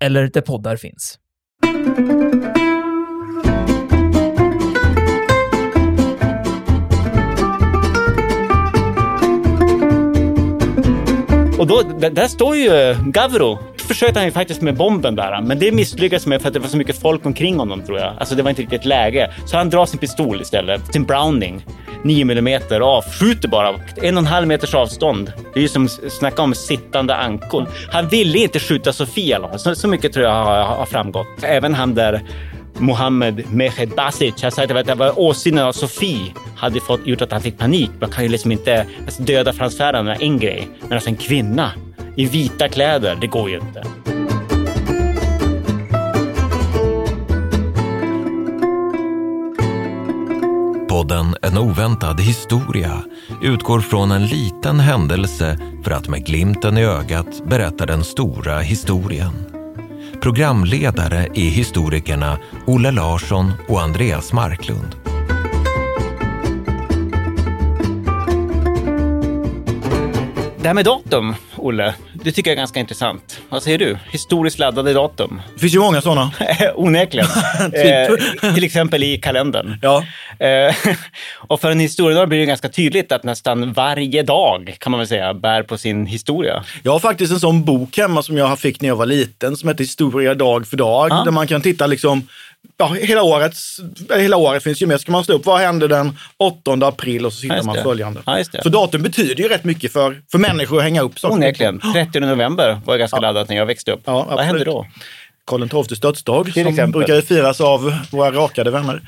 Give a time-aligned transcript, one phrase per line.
[0.00, 1.18] eller där poddar finns.
[11.58, 13.58] Och då, där, där står ju eh, Gavro.
[13.90, 16.68] Försökte han ju faktiskt med bomben där, men det misslyckades med för att det var
[16.68, 18.14] så mycket folk omkring honom tror jag.
[18.18, 19.30] Alltså det var inte riktigt läge.
[19.46, 21.66] Så han drar sin pistol istället, sin Browning.
[22.04, 25.32] 9 mm avskjuter bara en och en halv meters avstånd.
[25.54, 27.68] Det är ju som snacka om sittande ankor.
[27.92, 29.58] Han ville inte skjuta Sofia.
[29.58, 31.42] Så, så mycket tror jag har, har framgått.
[31.42, 32.22] Även han där
[32.78, 37.32] Mohammed Mehed Basic Han sa att det var åsynen av Sofie hade fått, gjort att
[37.32, 37.90] han fick panik.
[38.00, 41.70] Man kan ju liksom inte alltså döda Frans en grej, men alltså en kvinna
[42.16, 43.84] i vita kläder, det går ju inte.
[50.88, 53.02] Podden En oväntad historia
[53.42, 59.32] utgår från en liten händelse för att med glimten i ögat berätta den stora historien.
[60.22, 64.96] Programledare är historikerna Olle Larsson och Andreas Marklund.
[70.56, 73.40] Det här med datum, Olle, det tycker jag är ganska intressant.
[73.48, 73.98] Vad säger du?
[74.10, 75.42] Historiskt laddade datum?
[75.54, 76.32] Det finns ju många sådana.
[76.74, 77.26] Onekligen.
[77.72, 79.78] eh, till exempel i kalendern.
[79.82, 80.04] Ja.
[80.38, 80.74] Eh,
[81.36, 85.08] och för en historiedag blir det ganska tydligt att nästan varje dag, kan man väl
[85.08, 86.64] säga, bär på sin historia.
[86.82, 89.68] Jag har faktiskt en sån bok hemma som jag fick när jag var liten som
[89.68, 91.08] heter Historia dag för dag.
[91.10, 91.22] Ja.
[91.24, 92.28] Där man kan titta liksom,
[92.76, 93.80] ja, hela, årets,
[94.16, 95.00] hela året finns ju med.
[95.00, 98.22] Ska man slå upp vad hände den 8 april och så Ja, hittar man följande.
[98.26, 98.44] Ja.
[98.62, 101.34] Så datum betyder ju rätt mycket för, för människor att hänga upp saker.
[101.34, 101.80] Onekligen.
[101.94, 104.00] 30 november var ganska laddat när jag växte upp.
[104.04, 104.86] Ja, Vad hände då?
[105.46, 107.04] Karl XIIs dödsdag Till som exempel.
[107.04, 109.02] brukar firas av våra rakade vänner.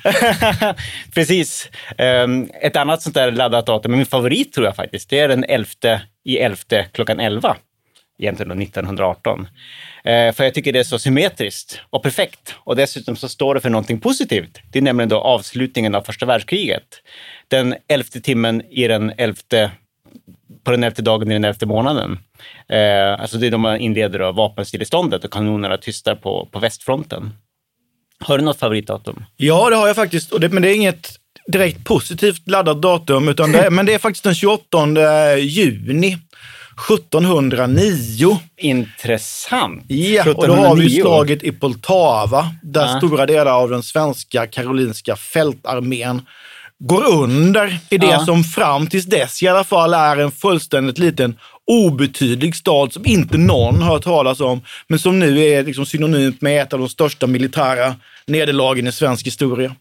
[1.15, 1.69] Precis.
[1.99, 5.29] Ehm, ett annat sånt där laddat datum, men min favorit tror jag faktiskt, det är
[5.29, 5.67] den 11
[6.25, 6.57] i 11
[6.93, 7.57] klockan 11.
[8.19, 9.49] Egentligen då 1918.
[10.05, 12.55] Eh, för jag tycker det är så symmetriskt och perfekt.
[12.59, 14.59] Och dessutom så står det för någonting positivt.
[14.73, 17.03] Det är nämligen då avslutningen av första världskriget.
[17.49, 19.71] Den elfte timmen i den elfte
[20.65, 22.19] på den elfte dagen i den elfte månaden.
[22.69, 27.31] Eh, alltså det är då man inleder då vapenstilleståndet och kanonerna tystar på, på västfronten.
[28.21, 29.25] Har du något favoritdatum?
[29.37, 30.41] Ja, det har jag faktiskt.
[30.41, 34.25] Det, men det är inget direkt positivt laddat datum, utan det men det är faktiskt
[34.25, 36.19] den 28 juni
[36.89, 38.39] 1709.
[38.57, 39.85] Intressant.
[39.89, 41.01] Ja, och då har vi 1709.
[41.03, 42.99] slaget i Poltava, där Ja.
[42.99, 46.23] stora delar av den svenska karolinska fältarmén
[46.79, 48.25] går under i det Ja.
[48.25, 53.39] som fram tills dess i alla fall är en fullständigt liten obetydlig stad som inte
[53.39, 56.89] någon har hört talas om, men som nu är liksom synonymt med ett av de
[56.89, 57.95] största militära
[58.27, 59.75] nederlagen i svensk historia.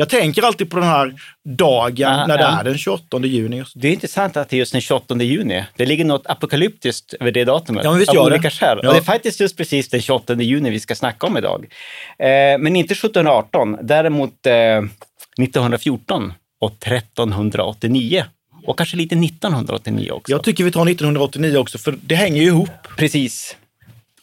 [0.00, 1.14] Jag tänker alltid på den här
[1.44, 2.60] dagen Ja, när det ja.
[2.60, 3.64] är den 28 juni.
[3.74, 5.64] Det är intressant att det är just den 28 juni.
[5.76, 7.84] Det ligger något apokalyptiskt över det datumet.
[7.84, 8.34] Ja, men visst av gör det.
[8.36, 8.80] olika skäl.
[8.82, 8.88] Ja.
[8.88, 11.66] Och det är faktiskt just precis den 28 juni vi ska snacka om idag.
[12.18, 12.28] Eh,
[12.58, 14.52] men inte 1718, däremot eh,
[15.38, 18.24] 1914 och 1389.
[18.64, 20.32] Och kanske lite 1989 också.
[20.32, 22.70] Jag tycker vi tar 1989 också, för det hänger ju ihop.
[22.96, 23.56] Precis.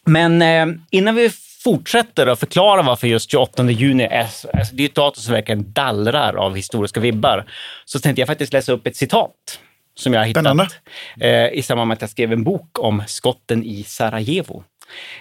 [0.06, 1.30] Men eh, innan vi
[1.70, 5.34] fortsätter att förklara varför just 28 juni är, så- alltså det är ett datum som
[5.34, 7.46] verkligen dallrar av historiska vibbar,
[7.86, 9.60] så tänkte jag faktiskt läsa upp ett citat
[9.96, 10.44] som jag har hittat
[11.22, 14.64] eh, i samband med att jag skrev en bok om skotten i Sarajevo.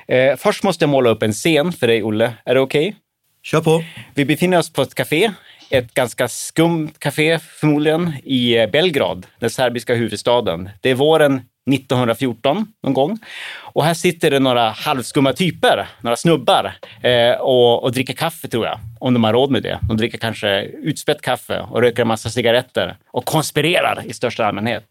[0.09, 2.33] Eh, först måste jag måla upp en scen för dig, Olle.
[2.45, 2.97] Är det okej?
[3.43, 3.85] Kör på.
[4.15, 5.31] Vi befinner oss på ett café,
[5.71, 10.71] ett ganska skumt café förmodligen, i eh, Belgrad, den serbiska huvudstaden.
[10.81, 11.43] Det är våren
[11.73, 13.19] 1914 någon gång.
[13.61, 16.73] Och här sitter det några halvskumma typer, några snubbar,
[17.03, 19.79] eh, och, och dricker kaffe tror jag, om de har råd med det.
[19.89, 24.85] De dricker kanske utspätt kaffe och röker en massa cigaretter och konspirerar i största allmänhet.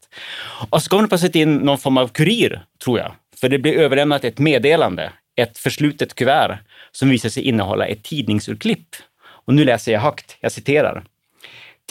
[0.70, 3.12] Och så kommer det plötsligt in någon form av kurir, tror jag.
[3.40, 6.58] För det blir överlämnat ett meddelande, ett förslutet kuvert
[6.92, 8.88] som visar sig innehålla ett tidningsurklipp.
[9.24, 11.04] Och nu läser jag högt, jag citerar.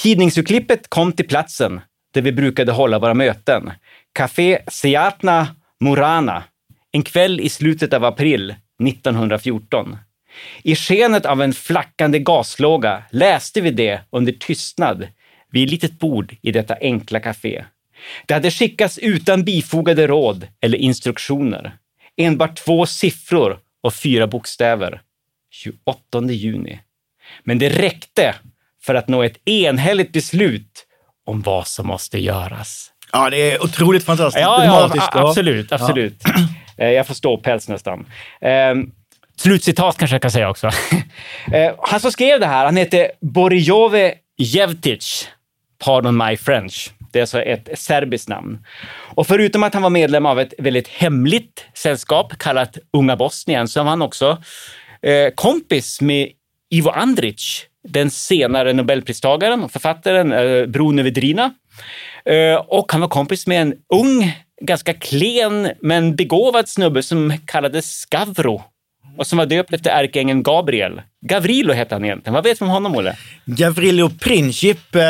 [0.01, 1.81] Tidningsurklippet kom till platsen
[2.13, 3.71] där vi brukade hålla våra möten.
[4.13, 6.43] Café Seatna Murana.
[6.91, 8.55] En kväll i slutet av april
[8.87, 9.97] 1914.
[10.63, 15.07] I skenet av en flackande gaslåga läste vi det under tystnad
[15.51, 17.65] vid ett litet bord i detta enkla café.
[18.25, 21.77] Det hade skickats utan bifogade råd eller instruktioner.
[22.17, 25.01] Enbart två siffror och fyra bokstäver.
[25.51, 26.79] 28 juni.
[27.43, 28.35] Men det räckte
[28.81, 30.85] för att nå ett enhälligt beslut
[31.25, 32.92] om vad som måste göras.
[33.13, 34.41] Ja, det är otroligt fantastiskt.
[34.41, 36.21] Ja, ja dramatiskt, a- absolut, absolut.
[36.77, 38.05] Eh, Jag får ståpäls nästan.
[38.41, 38.73] Eh,
[39.37, 40.67] slutcitat kanske jag kan säga också.
[41.53, 45.27] eh, han som skrev det här, han heter Borijove Jevtic.
[45.85, 46.91] Pardon my French.
[47.11, 48.59] Det är alltså ett serbiskt namn.
[49.15, 53.83] Och förutom att han var medlem av ett väldigt hemligt sällskap kallat Unga Bosnien så
[53.83, 54.37] var han också
[55.01, 56.29] eh, kompis med
[56.71, 61.53] Ivo Andrić, den senare Nobelpristagaren och författaren eh, Bruno Vedrina.
[62.29, 68.05] Eh, och han var kompis med en ung, ganska klen men begåvad snubbe som kallades
[68.05, 68.63] Skavro
[69.17, 71.01] och som var döpt efter ärkeängeln Gabriel.
[71.21, 72.33] Gavrilo hette han egentligen.
[72.33, 73.17] Vad vet du om honom, Olle?
[73.45, 75.01] Gavrilo Princip, eh,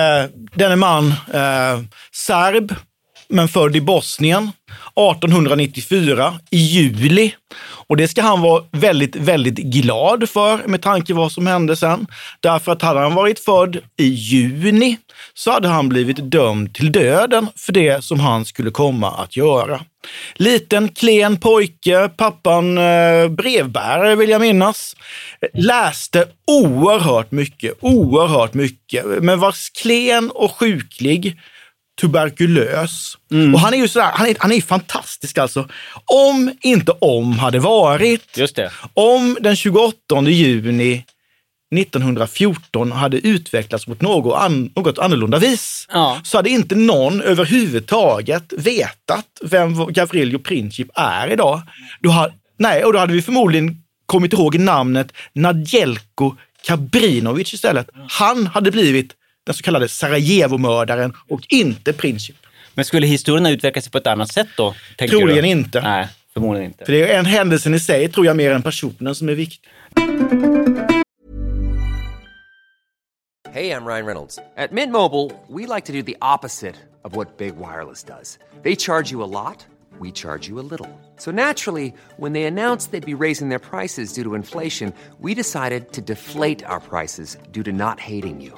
[0.55, 1.79] denne man, eh,
[2.11, 2.75] serb,
[3.27, 4.51] men född i Bosnien
[4.95, 7.35] 1894 i juli.
[7.87, 11.75] Och det ska han vara väldigt, väldigt glad för med tanke på vad som hände
[11.75, 12.07] sen.
[12.39, 14.97] Därför att hade han varit född i juni
[15.33, 19.81] så hade han blivit dömd till döden för det som han skulle komma att göra.
[20.35, 24.95] Liten, klen pojke, pappan eh, brevbärare vill jag minnas.
[25.53, 31.37] Läste oerhört mycket, oerhört mycket, men var klen och sjuklig
[32.01, 33.17] tuberkulös.
[33.53, 35.69] Och han är ju sådär, han är, han är fantastisk alltså.
[36.05, 38.37] Om inte om hade varit.
[38.37, 38.71] Just det.
[38.93, 39.95] Om den 28
[40.27, 41.05] juni
[41.75, 46.21] 1914 hade utvecklats mot något, an, något annorlunda vis Ja.
[46.23, 51.61] så hade inte någon överhuvudtaget vetat vem Gavrilo Princip är idag.
[51.99, 56.35] Då hade, nej, och då hade vi förmodligen kommit ihåg namnet Nadjelko
[56.65, 57.89] Kabrinovic istället.
[58.09, 59.13] Han hade blivit
[59.43, 62.35] den så kallade Sarajevo-mördaren och inte Princip.
[62.73, 64.75] Men skulle historien ha utvecklat sig på ett annat sätt då?
[64.97, 65.49] Troligen du?
[65.49, 65.81] inte.
[65.81, 66.85] Nej, förmodligen inte.
[66.85, 69.69] För det är en händelsen i sig, tror jag, mer än personen som är viktig.
[73.53, 74.39] Hey, I'm Ryan Reynolds.
[74.57, 78.39] At Mint Mobile, we like to do the opposite of what Big Wireless does.
[78.63, 79.63] They charge you a lot,
[79.99, 80.89] we charge you a little.
[81.17, 85.91] So naturally, when they announced they'd be raising their prices due to inflation, we decided
[85.91, 88.57] to deflate our prices due to not hating you.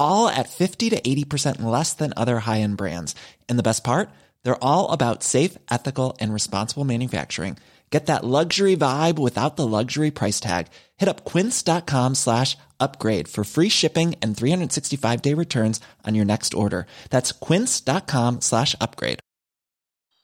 [0.00, 3.14] all at 50 to 80% less than other high end brands.
[3.48, 4.10] And the best part?
[4.42, 7.58] They're all about safe, ethical, and responsible manufacturing.
[7.90, 10.68] Get that luxury vibe without the luxury price tag.
[10.96, 16.54] Hit up quince.com slash upgrade for free shipping and 365 day returns on your next
[16.54, 16.86] order.
[17.10, 19.18] That's quince.com slash upgrade.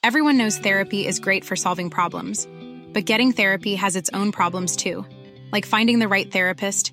[0.05, 2.46] Everyone knows therapy is great for solving problems,
[2.93, 5.05] but getting therapy has its own problems too,
[5.50, 6.93] like finding the right therapist,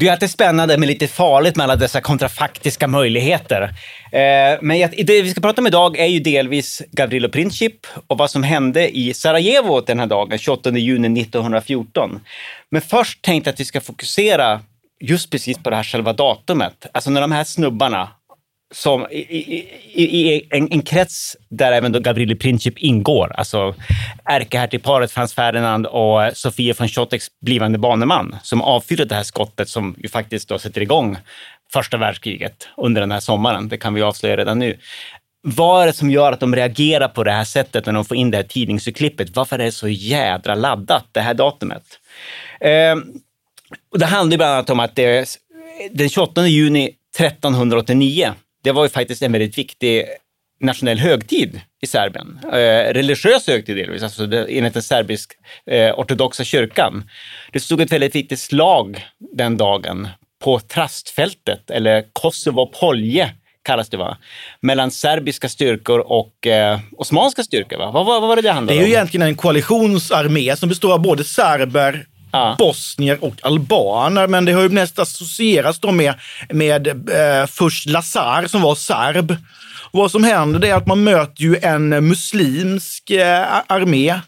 [0.00, 3.62] Det är alltid spännande men lite farligt med alla dessa kontrafaktiska möjligheter.
[4.12, 8.30] Eh, men det vi ska prata om idag är ju delvis Gavrilo Princip och vad
[8.30, 12.20] som hände i Sarajevo den här dagen, 28 juni 1914.
[12.70, 14.60] Men först tänkte jag att vi ska fokusera
[15.00, 16.86] just precis på det här själva datumet.
[16.92, 18.08] Alltså när de här snubbarna
[18.74, 23.74] som i, i, i, i en, en krets där även då Gabriele Princip ingår, alltså
[24.24, 29.94] ärkehertigparet Frans Ferdinand och Sofia von Schottex blivande baneman, som avfyrade det här skottet som
[29.98, 31.16] ju faktiskt då sätter igång
[31.72, 33.68] första världskriget under den här sommaren.
[33.68, 34.78] Det kan vi avslöja redan nu.
[35.42, 38.16] Vad är det som gör att de reagerar på det här sättet när de får
[38.16, 39.36] in det här tidningsurklippet?
[39.36, 41.82] Varför är det så jädra laddat, det här datumet?
[42.60, 42.96] Eh,
[43.92, 45.38] och det handlar ju bland annat om att det,
[45.90, 48.34] den 28 juni 1389,
[48.68, 50.04] det var ju faktiskt en väldigt viktig
[50.60, 52.40] nationell högtid i Serbien.
[52.44, 55.32] Eh, religiös högtid delvis, alltså det, enligt den serbisk
[55.66, 57.10] eh, ortodoxa kyrkan.
[57.52, 59.06] Det stod ett väldigt viktigt slag
[59.36, 60.08] den dagen
[60.44, 63.30] på Trastfältet, eller Kosovo Polje
[63.64, 64.16] kallas det va?
[64.60, 67.78] Mellan serbiska styrkor och eh, osmanska styrkor.
[67.78, 67.90] Va?
[67.90, 68.90] Vad, vad, vad var det det Det handlade är ju om?
[68.92, 72.06] egentligen en koalitionsarmé som består av både serber
[72.58, 74.26] bosnier och albaner.
[74.26, 76.14] Men det har ju mest associerats då med,
[76.50, 79.36] med eh, först Lazar som var serb.
[79.90, 84.20] Och vad som händer är att man möter ju en muslimsk eh, armé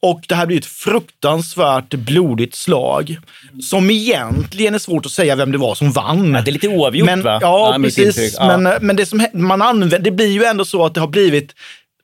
[0.00, 3.18] och det här blir ett fruktansvärt blodigt slag
[3.62, 6.34] som egentligen är svårt att säga vem det var som vann.
[6.34, 7.38] Ja, det är lite oavgjort men, va?
[7.42, 8.36] Ja, Ja, precis.
[8.38, 8.56] Ja.
[8.58, 11.54] Men, men det som man använder, det blir ju ändå så att det har blivit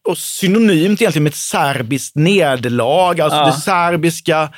[0.08, 3.20] och synonymt egentligen med ett serbiskt nederlag.
[3.20, 3.46] Alltså Ja.
[3.46, 4.49] det serbiska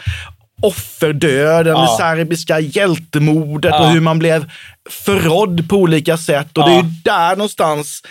[0.67, 1.81] offerdöden, Ja.
[1.83, 3.81] det serbiska hjältemordet Ja.
[3.87, 4.51] och hur man blev
[4.91, 6.59] förrådd på olika sätt.
[6.59, 8.03] Och det är ju där någonstans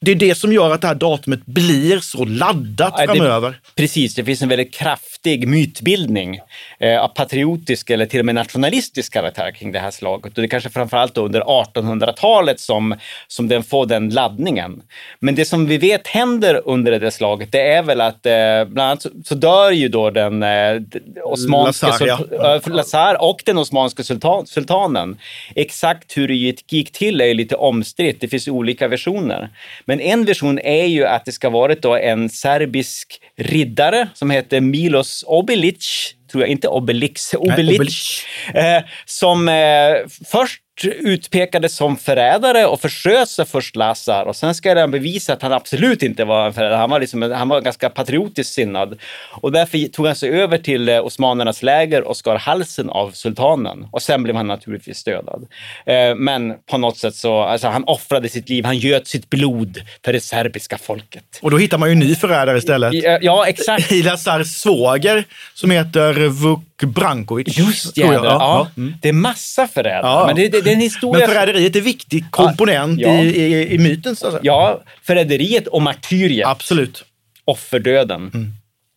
[0.00, 3.60] det är det som gör att det här datumet blir så laddat Ja, det- framöver.
[3.76, 4.74] Precis, det finns en väldigt
[5.18, 6.40] kraftig mytbildning
[6.80, 10.36] eh, av patriotisk eller till och med nationalistisk karaktär kring det här slaget.
[10.36, 12.94] Och det är kanske framförallt då under 1800-talet som,
[13.28, 14.82] som den får den laddningen.
[15.20, 18.32] Men det som vi vet händer under det slaget, det är väl att eh,
[18.66, 20.82] bland annat så, så dör ju då den eh,
[21.24, 22.54] osmanska Lazar, ja.
[22.54, 25.18] äh, Lazar och den osmanska sultan, sultanen.
[25.54, 28.20] Exakt hur det gick- till är lite omstritt.
[28.20, 29.50] Det finns olika versioner.
[29.84, 34.60] Men en version är ju att det ska varit då en serbisk riddare som heter
[34.60, 38.24] Milos Obilic, tror jag, inte Obelix, Obelic, Obelic.
[38.54, 44.74] Eh, som eh, först utpekades som förrädare och försköt sig först Lazar och sen ska
[44.74, 46.76] den bevisa att han absolut inte var en förrädare.
[46.76, 48.98] Han var, liksom, han var ganska patriotiskt sinnad
[49.30, 53.86] och därför tog han sig över till eh, osmanernas läger och skar halsen av sultanen
[53.92, 55.46] och sen blev han naturligtvis dödad.
[55.86, 59.82] Eh, men på något sätt så, alltså han offrade sitt liv, han göt sitt blod
[60.04, 61.38] för det serbiska folket.
[61.42, 62.94] Och då hittar man ju en ny förrädare istället.
[62.94, 63.92] Ja, ja exakt.
[63.98, 67.58] I Lazars svåger som heter Vuk Brankovic.
[67.58, 68.24] Just det, jag.
[68.24, 68.68] ja.
[68.76, 68.94] Mm.
[69.02, 70.02] Det är massa förrädare.
[70.02, 70.24] Ja.
[70.26, 71.26] Men det, det, det är en historia...
[71.26, 73.10] Men förräderiet är en viktig komponent Ja.
[73.10, 74.16] i, i, i myten.
[74.16, 74.40] Så att säga.
[74.44, 76.46] Ja, förräderiet och martyriet.
[76.46, 77.04] Absolut.
[77.44, 78.30] Offerdöden.
[78.34, 78.52] Mm.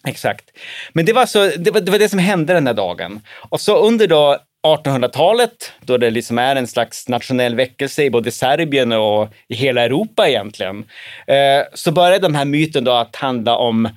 [0.08, 0.46] Exakt.
[0.94, 3.22] Men det var, så, det, var, det var det som hände den här dagen.
[3.50, 8.32] Och så under då 1800-talet, då det liksom är en slags nationell väckelse i både
[8.32, 10.86] Serbien och i hela Europa egentligen,
[11.28, 13.90] eh, så började den här myten då att handla om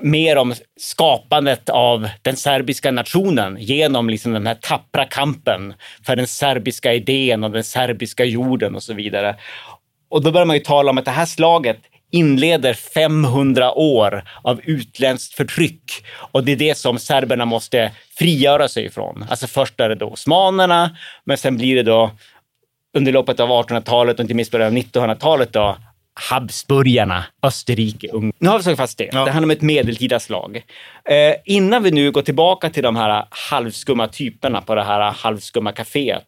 [0.00, 5.74] mer om skapandet av den serbiska nationen genom liksom den här tappra kampen
[6.06, 9.36] för den serbiska idén och den serbiska jorden och så vidare.
[10.10, 11.78] Och då börjar man ju tala om att det här slaget
[12.10, 18.84] inleder 500 år av utländskt förtryck och det är det som serberna måste frigöra sig
[18.84, 19.24] ifrån.
[19.28, 22.10] Alltså först är det då osmanerna, men sen blir det då
[22.96, 25.76] under loppet av 1800-talet och inte minst början av 1900-talet då
[26.30, 28.32] Habsburgarna, Österrike, Ungern.
[28.38, 29.10] Nu har vi slagit fast det.
[29.10, 30.56] Det handlar om ett medeltida slag.
[31.04, 35.72] Eh, innan vi nu går tillbaka till de här halvskumma typerna på det här halvskumma
[35.72, 36.26] kaféet.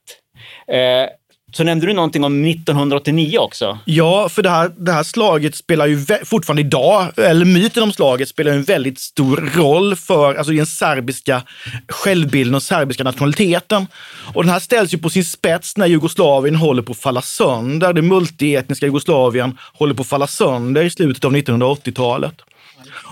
[0.69, 1.09] Eh,
[1.57, 3.79] så nämnde du någonting om 1989 också.
[3.85, 8.29] Ja, för det här, det här slaget spelar ju fortfarande idag, eller myten om slaget
[8.29, 11.43] spelar ju en väldigt stor roll för alltså den serbiska
[11.89, 13.87] självbilden och serbiska nationaliteten.
[14.35, 17.93] Och den här ställs ju på sin spets när Jugoslavien håller på att falla sönder.
[17.93, 22.35] Det multietniska Jugoslavien håller på att falla sönder i slutet av 1980-talet.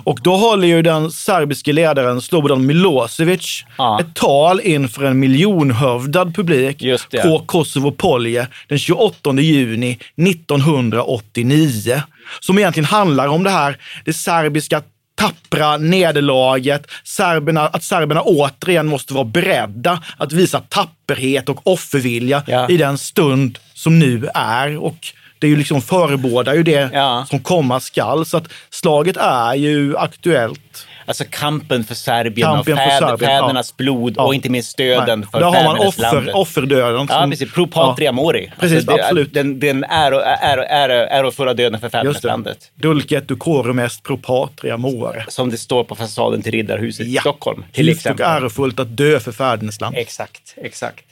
[0.04, 3.64] Och då håller ju den serbiske ledaren Slobodan Milosevic
[4.00, 6.82] ett tal inför en miljonhövdad publik
[7.22, 12.02] på Kosovo Polje den 28 juni 1989.
[12.40, 14.82] Som egentligen handlar om det här, det serbiska
[15.14, 22.68] tappra nederlaget, serberna, att serberna återigen måste vara beredda att visa tapperhet och offervilja Ja.
[22.68, 24.78] i den stund som nu är.
[24.78, 24.96] Och
[25.42, 26.90] det är ju liksom förebådar ju det
[27.28, 28.26] som komma skall.
[28.26, 30.86] Så att slaget är ju aktuellt.
[31.06, 33.74] Alltså kampen för Serbien Kampen och för fäd, Serbien, fädernas ja.
[33.84, 34.22] blod Ja.
[34.22, 35.28] och inte minst stöden Nej.
[35.32, 36.34] för Där har man fäderneslandet.
[36.34, 37.06] offer, offerdöden.
[37.10, 37.52] Ja, precis.
[37.54, 38.12] Pro patria Ja.
[38.12, 38.52] mori.
[38.60, 39.34] Precis, Alltså, det- absolut.
[39.34, 42.70] Den, den äro, äro, äro, ärofulla döden för fäderneslandet.
[42.74, 45.24] Dulcet ducorum est pro patria more.
[45.28, 47.64] Som det står på fasaden till Riddarhuset i Stockholm.
[47.72, 48.26] Till Gift och exempel.
[48.42, 49.96] ärofullt att dö för fädernesland.
[49.96, 51.04] Exakt, exakt.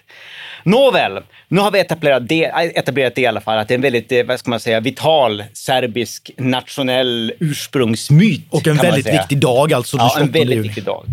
[0.62, 3.82] Nåväl, nu har vi etablerat det, etablerat det i alla fall, att det är en
[3.82, 8.46] väldigt, eh, vad ska man säga, vital serbisk nationell ursprungsmyt.
[8.50, 9.96] Och en väldigt viktig dag alltså.
[9.96, 10.68] Ja, en 28 väldigt juni.
[10.68, 11.04] viktig dag.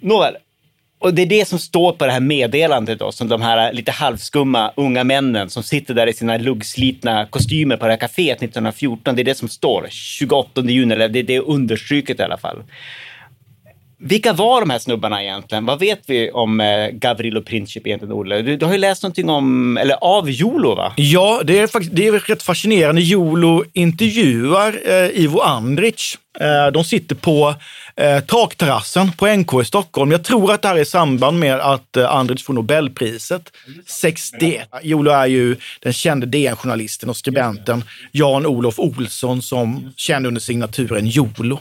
[0.00, 0.34] Nåväl,
[1.00, 3.92] och det är det som står på det här meddelandet då, som de här lite
[3.92, 9.16] halvskumma unga männen som sitter där i sina luggslitna kostymer på det här kaféet 1914.
[9.16, 12.62] Det är det som står, 28 juni, eller det, det är understryket i alla fall.
[14.00, 15.66] Vilka var de här snubbarna egentligen?
[15.66, 18.42] Vad vet vi om eh, Gavrilo Princip egentligen, Olle?
[18.42, 20.92] Du, du har ju läst någonting om, eller av Jolo, va?
[20.96, 23.00] Ja, det är, faktiskt, det är rätt fascinerande.
[23.00, 26.18] Jolo intervjuar eh, Ivo Andric.
[26.40, 27.54] Eh, de sitter på
[27.96, 30.10] eh, takterrassen på NK i Stockholm.
[30.10, 33.52] Jag tror att det här är i samband med att eh, Andric får Nobelpriset
[33.86, 34.68] 61.
[34.82, 41.60] Jolo är ju den kände DN-journalisten och skribenten Jan-Olof Olsson som kände under signaturen Jolo.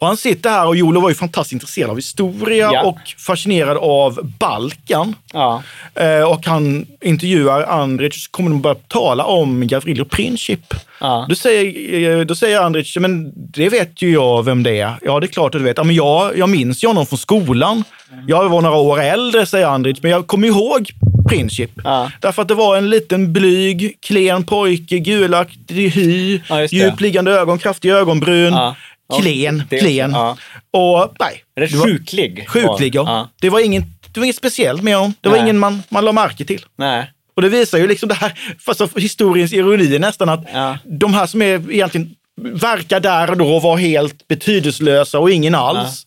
[0.00, 2.82] Och han sitter här och Jolo var ju fantastiskt intresserad av historia Ja.
[2.82, 5.14] och fascinerad av Balkan.
[5.32, 5.62] Ja.
[5.94, 10.74] Eh, och han intervjuar Andrich och kommer de börja tala om Gavrilo Princip.
[11.00, 11.26] Ja.
[11.28, 14.92] Då, säger, eh, då säger Andrich, men det vet ju jag vem det är.
[15.02, 15.76] Ja, det är klart att du vet.
[15.78, 17.84] Ja, men jag, jag minns ju honom från skolan.
[18.26, 20.90] Jag var några år äldre, säger Andrich, men jag kommer ihåg
[21.28, 21.70] Princip.
[21.84, 22.10] Ja.
[22.20, 27.90] Därför att det var en liten blyg, klen pojke, gulaktig hy, Ja, djupliggande ögon, kraftig
[27.90, 28.52] ögonbryn.
[28.52, 28.76] Ja.
[29.20, 30.10] Klen, det- klen.
[30.10, 30.36] ja.
[30.70, 31.44] Och nej.
[31.54, 32.48] Det var- sjuklig.
[32.48, 33.02] Sjuklig, ja.
[33.06, 33.28] Ja.
[33.40, 35.14] Det, var inget, det var inget speciellt med honom.
[35.20, 35.44] Det var Nej.
[35.44, 36.64] ingen man, man la märke till.
[36.78, 37.10] Nej.
[37.36, 38.32] Och det visar ju liksom det här,
[38.66, 40.78] fast av historiens ironi nästan, att Ja.
[40.84, 46.06] de här som är egentligen verkar där och då vara helt betydelselösa och ingen alls,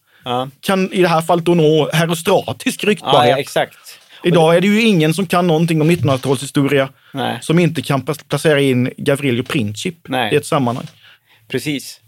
[0.61, 3.37] kan i det här fallet då nå herostratisk ryktbarhet.
[3.37, 3.77] exakt.
[4.25, 7.37] Idag är det ju ingen som kan någonting om 1900-talshistoria Nej.
[7.41, 10.33] som inte kan pla- placera in Gavrilo Princip Nej.
[10.33, 10.85] i ett sammanhang.
[11.51, 11.99] Precis.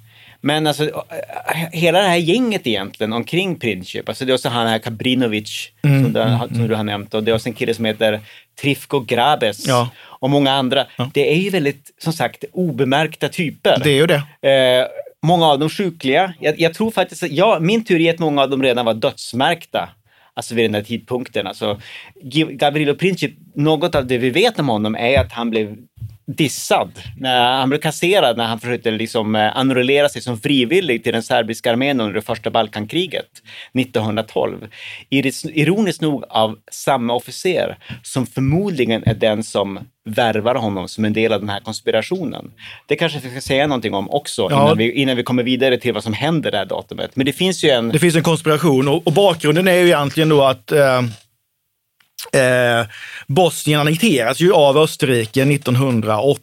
[0.45, 4.67] Men alltså, äh, hela det här gänget egentligen omkring Princip, alltså det är också han
[4.67, 7.73] här Kabrinovic Mm, som, du, som du har nämnt och det är också en kille
[7.73, 8.19] som heter
[8.61, 9.89] Trifko Grabes Ja.
[10.03, 10.85] och många andra.
[11.13, 13.79] Det är ju väldigt, som sagt, obemärkta typer.
[13.83, 14.49] Det är ju det.
[14.49, 14.87] Eh,
[15.27, 16.33] många av dem sjukliga.
[16.39, 19.89] Jag, jag tror faktiskt, ja, min teori är att många av dem redan var dödsmärkta.
[20.33, 21.47] Alltså vid den här tidpunkten.
[21.47, 21.81] Alltså,
[22.49, 25.75] Gavrilo Princip, något av det vi vet om honom är att han blev
[26.27, 26.91] dissad.
[27.17, 31.23] När han blev kasserad när han försökte liksom eh, enrollera sig som frivillig till den
[31.23, 33.25] serbiska armén under det första Balkankriget
[33.79, 34.67] 1912.
[35.09, 39.79] Iris- Ironiskt nog av samma officer som förmodligen är den som
[40.09, 42.51] värvar honom som en del av den här konspirationen.
[42.87, 44.63] Det kanske vi ska säga någonting om också Ja.
[44.63, 47.15] innan, vi, innan vi kommer vidare till vad som händer det här datumet.
[47.15, 47.89] Men det finns ju en...
[47.89, 51.01] Det finns en konspiration och, och bakgrunden är ju egentligen då att eh,
[52.33, 52.87] eh,
[53.27, 56.41] Bosnien annekteras ju av Österrike 1908.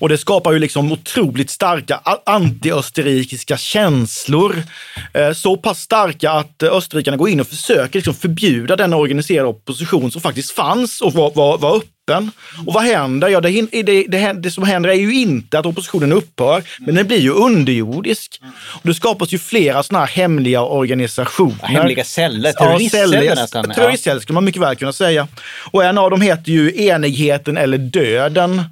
[0.00, 4.62] Och det skapar ju liksom otroligt starka antiösterrikiska känslor.
[5.14, 10.10] Eh, så pass starka att österrikarna går in och försöker liksom förbjuda den organiserade opposition
[10.10, 12.30] som faktiskt fanns och var, var, var öppen.
[12.66, 13.28] Och vad händer?
[13.28, 17.06] Ja, det, det, det, det som händer är ju inte att oppositionen upphör, men den
[17.06, 18.40] blir ju underjordisk.
[18.82, 21.66] Och det skapas ju flera sådana här hemliga organisationer.
[21.66, 23.64] Hemliga celler, Ja, terroristceller celler, nästan.
[23.68, 23.74] Ja.
[23.74, 25.28] Terroristceller skulle man mycket väl kunna säga.
[25.72, 28.62] Och en av dem heter ju Enigheten eller Döden.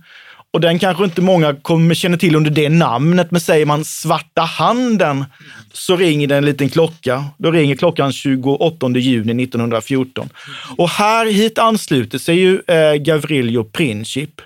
[0.53, 4.43] Och den kanske inte många kommer känner till under det namnet, men säger man Svarta
[4.43, 5.25] handen
[5.73, 7.25] så ringer det en liten klocka.
[7.39, 10.29] Då ringer klockan 28 juni 1914.
[10.77, 14.41] Och här hit ansluter sig ju eh, Gavrilo Princip.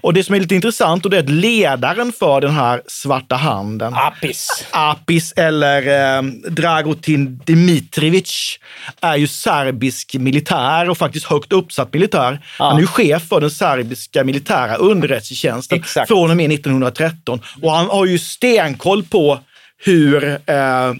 [0.00, 3.36] Och det som är lite intressant och det är att ledaren för den här Svarta
[3.36, 4.66] handen, Apis.
[4.70, 8.58] Apis eller eh, Dragutin Dmitrievich
[9.00, 12.40] är ju serbisk militär och faktiskt högt uppsatt militär.
[12.58, 17.40] Han är ju chef för den serbiska militära underrättelsetjänsten från och med 1913.
[17.62, 19.40] Och han har ju stenkoll på
[19.84, 20.92] hur eh,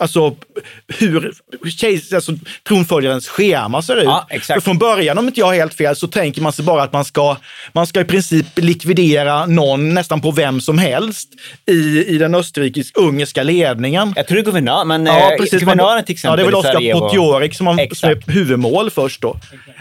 [0.00, 0.36] Alltså
[0.98, 1.32] hur
[1.64, 2.32] kejs- alltså,
[2.68, 4.04] tronföljarens schema ser ut.
[4.04, 4.54] Ja, exakt.
[4.62, 6.92] För från början, om inte jag har helt fel, så tänker man sig bara att
[6.92, 7.36] man ska,
[7.72, 11.28] man ska i princip likvidera någon nästan på vem som helst
[11.66, 14.12] i, i den österrikisk-ungerska ledningen.
[14.16, 15.60] Jag tror det är guvernör, men Ja, eh, precis.
[15.60, 17.00] guvernören till exempel Ja, det är väl Oskar Sarajevo.
[17.00, 19.36] Potjorek som, man, som är huvudmål först då.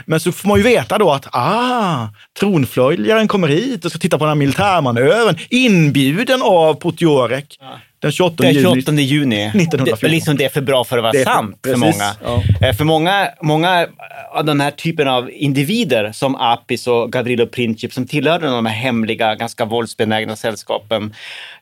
[0.06, 2.08] Men så får man ju veta då att ah,
[2.40, 5.38] tronföljaren kommer hit och ska titta på den här militärmanövern.
[5.50, 7.58] Inbjuden av Potjorek
[8.02, 8.82] den 28 Den juni.
[8.82, 9.46] 28 juni.
[9.46, 9.98] 1914.
[10.02, 12.16] Det, liksom det är för bra för att vara Det sant för precis, många.
[12.62, 12.68] ja.
[12.68, 13.88] Eh, För många, många
[14.34, 18.76] av den här typen av individer som Apis och Gavrilo Princip som tillhörde de här
[18.76, 21.14] hemliga, ganska våldsbenägna sällskapen,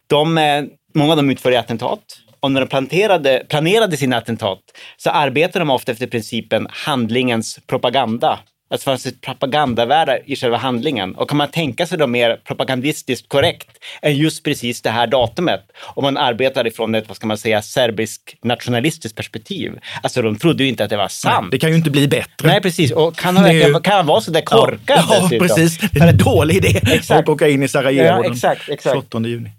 [0.07, 0.63] de, eh,
[0.95, 1.99] många av dem utförde attentat.
[2.39, 4.59] Och när de planerade, planerade sina attentat
[4.97, 8.39] så arbetade de ofta efter principen handlingens propaganda.
[8.71, 11.15] Att det fanns ett propagandavärde i själva handlingen.
[11.15, 13.69] Och kan man tänka sig då mer propagandistiskt korrekt
[14.01, 15.61] än just precis det här datumet?
[15.83, 19.73] Om man arbetar ifrån ett, vad ska man säga, serbisk nationalistiskt perspektiv.
[20.03, 21.51] Alltså de trodde ju inte att det var sant.
[21.51, 22.47] Det kan ju inte bli bättre.
[22.47, 22.91] Nej, precis.
[22.91, 25.77] Och kan han, verkligen- kan han vara så där korkad Ja, ja precis.
[25.77, 27.11] Det är en dålig idé Exakt.
[27.11, 28.95] att åka in i Sarajevo Ja, den exakt, exakt.
[28.95, 29.49] 28 juni.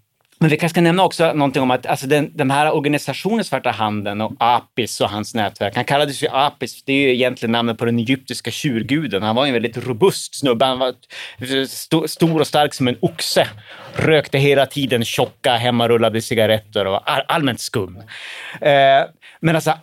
[0.42, 3.70] Men vi kanske ska nämna också någonting om att alltså den, den här organisationen Svarta
[3.70, 7.78] handen och Apis och hans nätverk, han kallades ju Apis, det är ju egentligen namnet
[7.78, 9.22] på den egyptiska tjurguden.
[9.22, 10.94] Han var en väldigt robust snubbe, han var
[11.64, 13.48] st stor och stark som en oxe,
[13.94, 17.96] rökte hela tiden tjocka hemmarullade cigaretter och all, allmänt skum.
[18.60, 19.04] Eh,
[19.40, 19.78] men alltså,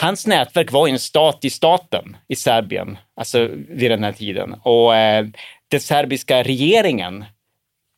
[0.00, 4.54] hans nätverk var ju en stat i staten i Serbien, alltså vid den här tiden.
[4.62, 5.26] Och eh,
[5.70, 7.24] den serbiska regeringen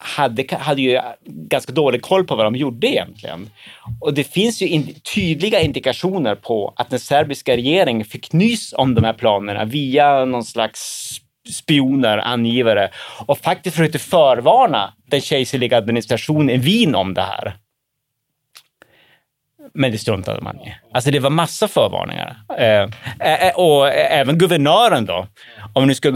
[0.03, 3.51] hade, hade ju ganska dålig koll på vad de gjorde egentligen.
[4.01, 8.95] Och det finns ju in, tydliga indikationer på att den serbiska regeringen fick nys om
[8.95, 11.11] de här planerna via någon slags
[11.53, 12.91] spioner, angivare
[13.27, 17.57] och faktiskt försökte förvarna den kejserliga administrationen i Wien om det här.
[19.75, 20.75] Men det struntade man i.
[20.93, 22.37] Alltså det var massa förvarningar.
[22.59, 25.27] Eh, eh, eh och eh, även guvernören då,
[25.73, 26.13] om vi nu ska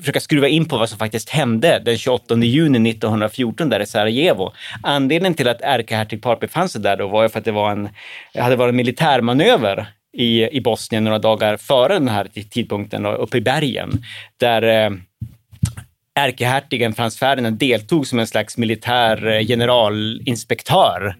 [0.00, 4.52] försöka skruva in på vad som faktiskt hände den 28 juni 1914 där i Sarajevo.
[4.82, 7.70] Anledningen till att ärkehertig Parp befann sig där då var ju för att det var
[7.70, 7.88] en,
[8.38, 13.40] hade varit en militärmanöver i, i Bosnien några dagar före den här tidpunkten, uppe i
[13.40, 14.02] bergen,
[14.36, 14.90] där eh,
[16.14, 21.16] ärkehertigen Frans Ferdinand deltog som en slags militär eh, generalinspektör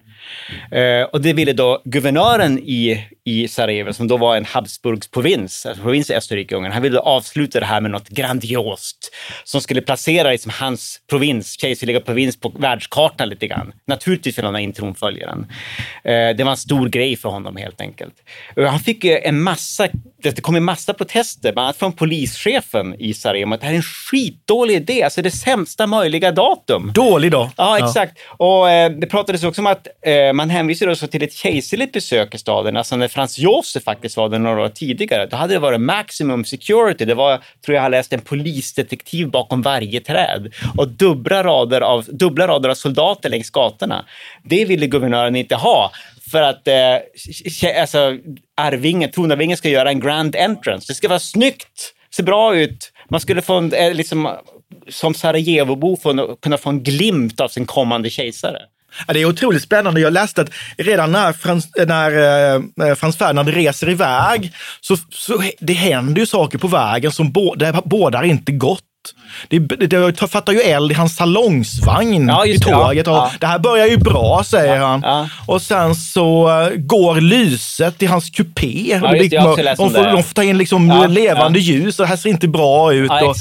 [0.71, 5.65] Eh, och det ville då guvernören i, i Sarajevo, som då var en Habsburgs provins,
[5.65, 9.11] alltså provins i Österrike-Ungern, han ville avsluta det här med något grandiost
[9.43, 13.71] som skulle placera liksom hans provins, kejserliga provins, på världskartan lite grann.
[13.87, 15.47] Naturligtvis ville han ha in tronföljaren.
[16.03, 18.15] Eh, det var en stor grej för honom helt enkelt.
[18.55, 19.87] Och han fick en massa,
[20.23, 23.77] det kom en massa protester, bland annat från polischefen i Sarajevo, att det här är
[23.77, 26.91] en skitdålig idé, alltså det sämsta möjliga datum.
[26.95, 27.49] Dålig dag.
[27.57, 28.17] Ja, exakt.
[28.39, 28.45] Ja.
[28.45, 31.91] Och eh, det pratades också om att eh, Eh, man hänvisar också till ett kejserligt
[31.91, 35.25] besök i staden, alltså när Frans Josef faktiskt var där några år tidigare.
[35.25, 37.05] Då hade det varit maximum security.
[37.05, 42.05] Det var, tror jag har läst, en polisdetektiv bakom varje träd och dubbla rader av,
[42.05, 44.05] dubbla rader av soldater längs gatorna.
[44.43, 45.91] Det ville guvernören inte ha
[46.31, 48.17] för att eh, alltså,
[48.57, 50.85] arvingen, tronarvingen ska göra en grand entrance.
[50.87, 52.91] Det ska vara snyggt, se bra ut.
[53.09, 54.29] Man skulle få en, eh, liksom,
[54.89, 55.97] som Sarajevobo
[56.41, 58.61] kunna få en glimt av sin kommande kejsare.
[59.07, 60.01] Ja, det är otroligt spännande.
[60.01, 62.11] Jag läste att redan när Frans, när,
[62.87, 67.75] eh, Frans Ferdinand reser iväg så, så det händer ju saker på vägen som det
[67.85, 68.81] bådar inte gott.
[69.47, 73.07] Det, det, det fattar ju eld i hans salongsvagn ja, i tåget.
[73.07, 73.31] Ja, ja.
[73.39, 75.29] Det här börjar ju bra, säger han.
[75.45, 78.99] Och sen så uh, går lyset i hans kupé.
[79.01, 82.29] Ja, det, de, får, de får ta in liksom levande ljus och det här ser
[82.29, 83.11] inte bra ut.
[83.11, 83.35] Och,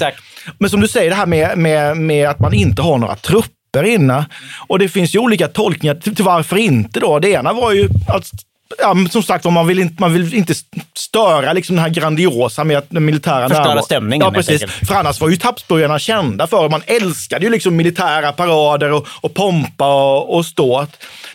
[0.59, 3.63] men som du säger, det här med, med, med att man inte har några trupper
[3.74, 4.26] papper inne.
[4.66, 7.18] Och det finns ju olika tolkningar till, till varför inte då.
[7.18, 8.30] Det ena var ju att
[8.78, 10.54] Ja, som sagt man vill inte, man vill inte
[10.96, 14.24] störa liksom den här grandiosa med att den militära Förstöra stämningen.
[14.24, 14.64] Ja, precis.
[14.64, 19.34] För annars var ju Habsburgarna kända för, man älskade ju liksom militära parader och, och
[19.34, 20.90] pompa och, och ståt.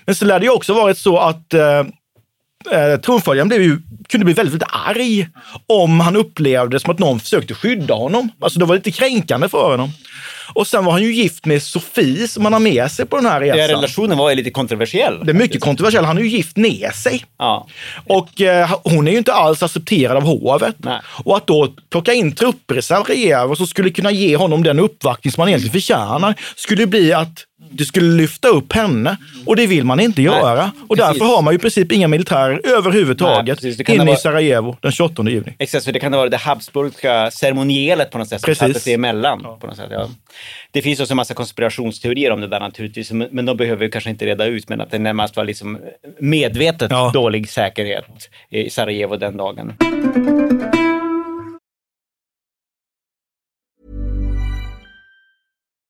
[0.05, 1.79] Men så lär det ju också varit så att eh,
[2.71, 5.27] eh, tronföljaren blev ju, kunde bli väldigt, väldigt arg
[5.67, 8.31] om han upplevde som att någon försökte skydda honom.
[8.41, 9.91] Alltså det var lite kränkande för honom.
[10.53, 13.25] Och sen var han ju gift med Sofie som han har med sig på den
[13.25, 13.59] här resan.
[13.59, 15.25] Ja, relationen var ju lite kontroversiell.
[15.25, 16.05] Det är mycket kontroversiell.
[16.05, 17.25] Han är ju gift ner sig.
[17.37, 17.67] Ja.
[18.07, 20.75] Och eh, hon är ju inte alls accepterad av hovet.
[20.77, 20.99] Nej.
[21.23, 22.35] Och att då plocka in
[22.81, 27.45] Sarajevo som skulle kunna ge honom den uppvaktning som han egentligen förtjänar, skulle bli att
[27.71, 30.61] det skulle lyfta upp henne och det vill man inte göra.
[30.61, 34.13] Nej, och därför har man ju i princip inga militärer överhuvudtaget inne vara...
[34.13, 35.55] i Sarajevo den 28 juni.
[35.59, 39.39] Exakt, så det kan vara det habsburgska ceremonielet på något sätt som satte sig emellan.
[39.43, 39.57] Ja.
[39.61, 40.09] På något sätt, ja.
[40.71, 44.09] Det finns också en massa konspirationsteorier om det där naturligtvis, men de behöver vi kanske
[44.09, 45.77] inte reda ut, men att det närmast var liksom
[46.19, 47.11] medvetet ja.
[47.13, 48.05] dålig säkerhet
[48.49, 49.73] i Sarajevo den dagen.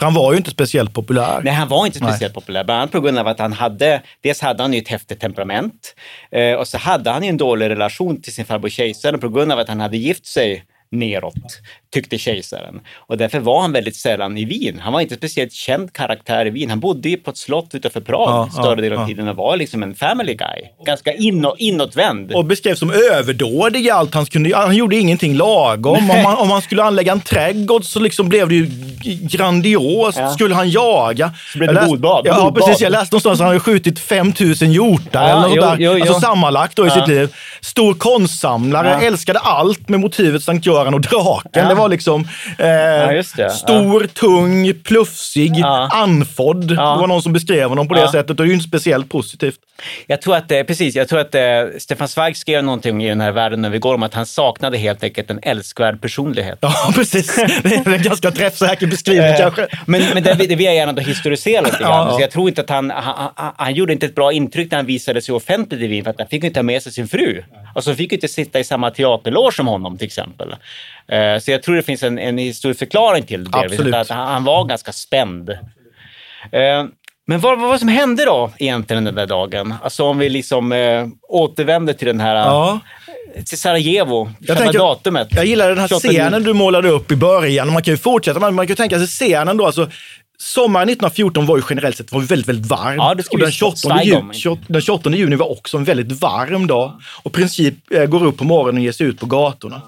[0.00, 1.40] För han var ju inte speciellt populär.
[1.44, 2.42] Nej, han var inte speciellt Nej.
[2.42, 2.64] populär.
[2.64, 5.94] Bland annat på grund av att han hade, dels hade han ju ett häftigt temperament
[6.30, 9.52] eh, och så hade han ju en dålig relation till sin farbror kejsaren på grund
[9.52, 11.34] av att han hade gift sig neråt,
[11.94, 12.80] tyckte kejsaren.
[12.96, 14.78] Och därför var han väldigt sällan i Wien.
[14.82, 16.70] Han var inte speciellt känd karaktär i Wien.
[16.70, 19.08] Han bodde ju på ett slott utanför Prag Ja, större delen av ja.
[19.08, 20.62] tiden och var liksom en family guy.
[20.86, 22.32] Ganska inå, inåtvänd.
[22.32, 24.56] Och beskrevs som överdådig i allt han kunde.
[24.56, 25.96] Han gjorde ingenting lagom.
[25.96, 28.66] Om man, om man skulle anlägga en trädgård så liksom blev det ju
[29.22, 30.18] grandiost.
[30.18, 30.30] Ja.
[30.30, 31.32] Skulle han jaga.
[31.52, 32.22] Så blev det läste- blodbad.
[32.26, 32.64] Ja, Blodbad.
[32.64, 32.80] precis.
[32.82, 35.76] Jag läste någonstans att han hade skjutit 5000 hjortar eller något jo, där.
[35.78, 36.00] jo, jo.
[36.00, 37.34] Alltså sammanlagt då i sitt liv.
[37.60, 41.50] Stor konstsamlare, älskade allt med motivet Sankt Göran och draken.
[41.62, 41.68] Ja.
[41.68, 42.20] Det var liksom
[42.58, 42.66] eh,
[43.36, 43.50] det.
[43.50, 45.52] stor, tung, plufsig,
[45.90, 46.68] andfådd.
[46.68, 48.12] Det var någon som beskrev honom på det Ja.
[48.12, 49.56] sättet och det är ju inte speciellt positivt.
[50.06, 51.42] Jag tror att, precis, jag tror att eh,
[51.78, 54.78] Stefan Zweig skrev någonting i den här världen när vi går om att han saknade
[54.78, 56.58] helt enkelt en älskvärd personlighet.
[56.60, 57.36] Ja, precis.
[57.62, 59.66] Det är en ganska träffsäker beskrivning Eh, kanske.
[59.86, 61.90] Men, men det, det vill jag gärna då historisera lite grann.
[61.90, 62.14] Ja, ja.
[62.14, 64.78] Så jag tror inte att han, han, han, han gjorde inte ett bra intryck när
[64.78, 67.08] han visade sig offentligt i Wien för att han fick inte ha med sig sin
[67.08, 67.42] fru.
[67.74, 70.54] Och så fick ju inte sitta i samma teaterloge som honom till exempel.
[71.08, 73.58] Eh, Så jag tror det finns en, en historisk förklaring till det.
[73.58, 73.94] Absolut.
[73.94, 75.50] Att han, var ganska spänd.
[76.52, 76.84] Eh,
[77.26, 79.74] Men vad vad var det som hände då egentligen den där dagen?
[79.82, 82.80] Alltså om vi liksom eh, återvänder till den här, Ja.
[83.48, 85.28] till Sarajevo, Jag, tänker, datumet.
[85.30, 87.72] jag gillar den här 28 scenen du målade upp i början.
[87.72, 89.66] Man kan ju fortsätta, men man kan ju tänka sig scenen då.
[89.66, 89.88] Alltså,
[90.40, 92.96] sommaren 1914 var ju generellt sett var väldigt, väldigt varm.
[92.96, 94.32] Ja, och den 28, Zweig juni, om.
[94.32, 97.00] 28, den 28 juni var också en väldigt varm dag.
[97.22, 99.82] Och Princip eh, går upp på morgonen och ger sig ut på gatorna.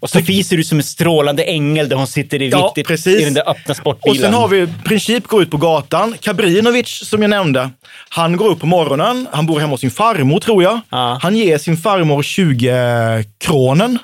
[0.00, 3.20] Och Sofie ser ut som en strålande ängel där hon sitter i Ja, precis.
[3.20, 4.16] i den där öppna sportbilen.
[4.16, 6.14] Och sen har vi Princip går ut på gatan.
[6.20, 7.70] Kabrinovic som jag nämnde,
[8.08, 9.28] han går upp på morgonen.
[9.32, 10.80] Han bor hemma hos sin farmor tror jag.
[11.20, 13.98] Han ger sin farmor 20 kronen.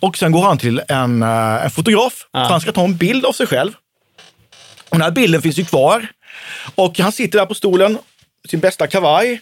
[0.00, 2.12] Och sen går han till en, eh, en fotograf.
[2.32, 3.70] För han ska ta en bild av sig själv.
[4.92, 6.06] Och den här bilden finns ju kvar.
[6.74, 7.98] Och han sitter där på stolen,
[8.50, 9.40] sin bästa kavaj.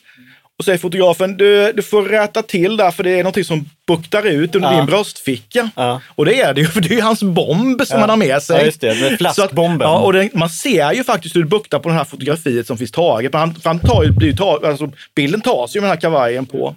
[0.59, 4.27] Och säger fotografen, du, du får rätta till där för det är någonting som buktar
[4.27, 4.77] ut under Ja.
[4.77, 5.71] din bröstficka.
[6.15, 8.01] Och det är det ju, för det är ju hans bomb som Ja.
[8.01, 8.59] han har med sig.
[8.59, 9.89] Ja, just det, med flaskbomben.
[9.89, 12.05] Så att, ja, och den, man ser ju faktiskt hur det buktar på det här
[12.05, 13.35] fotografiet som finns taget.
[13.35, 16.47] Han, för han tar ju, blir ju alltså, bilden tas ju med den här kavajen
[16.47, 16.75] på.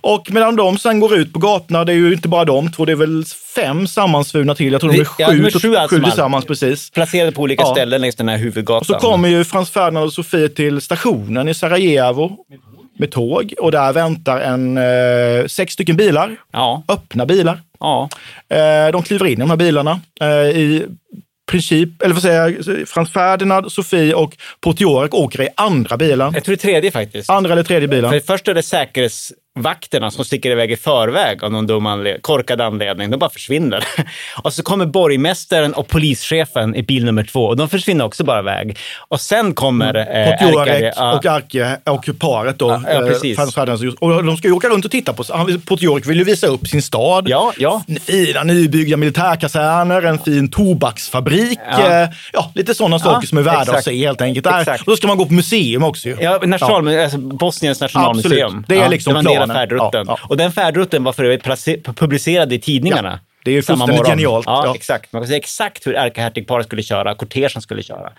[0.00, 2.84] Och medan de sen går ut på gatorna, det är ju inte bara de två,
[2.84, 3.24] det är väl
[3.54, 4.72] fem sammansvurna till.
[4.72, 6.04] Jag tror de är Ja, sju, de är sju sju som allt.
[6.04, 6.90] tillsammans precis.
[6.90, 7.72] Placerade på olika Ja.
[7.74, 8.78] ställen längs den här huvudgatan.
[8.80, 12.36] Och så kommer ju Frans Ferdinand och Sofie till stationen i Sarajevo
[12.98, 16.36] med tåg och där väntar en, eh, sex stycken bilar.
[16.88, 17.60] Öppna bilar.
[18.48, 20.86] Eh, de kliver in i de här bilarna eh, i
[21.50, 26.32] princip, eller vad säger jag, Frans Ferdinand, Sofie och Potiorek åker i andra bilen.
[26.34, 27.30] Jag tror det är tredje faktiskt.
[27.30, 28.10] Andra eller tredje bilen.
[28.10, 28.62] För först är det
[29.60, 33.10] säkerhetsvakterna som sticker iväg i förväg av någon dum anled- korkad anledning.
[33.10, 33.84] De bara försvinner.
[34.42, 38.38] Och så kommer borgmästaren och polischefen i bil nummer två och de försvinner också bara
[38.38, 38.78] iväg.
[39.08, 42.68] Och sen kommer eh, Potiorek Erkari- och Arke och paret då.
[42.68, 43.38] Ja, ja, precis.
[43.38, 43.96] eh, Frans Ferdinand.
[44.00, 45.24] Och de ska ju åka runt och titta på,
[45.66, 47.28] Potiorek vill ju visa upp sin stad.
[47.28, 47.82] Ja, ja.
[48.06, 51.58] Fina nybyggda militärkaserner, en fin tobaksfabrik.
[51.70, 52.02] Ja.
[52.02, 53.84] eh, Ja, lite sådana saker som är värda att exakt.
[53.84, 54.44] se helt enkelt.
[54.44, 54.72] Där.
[54.80, 56.16] Och då ska man gå på museum också ju.
[56.20, 58.46] Ja, national, Alltså, Bosniens nationalmuseum.
[58.46, 58.68] Absolut.
[58.68, 59.56] Det är liksom det planen.
[59.56, 60.04] färdrutten.
[60.08, 61.42] Ja, Och den färdrutten var för övrigt
[61.96, 63.20] publicerad i tidningarna.
[63.40, 64.10] Ja, det är ju fullständigt morgon.
[64.10, 64.46] genialt.
[64.46, 64.74] Ja, Ja.
[64.74, 65.12] exakt.
[65.12, 68.10] Man kan säga exakt hur ärkehertigparet skulle köra, kortegen skulle köra.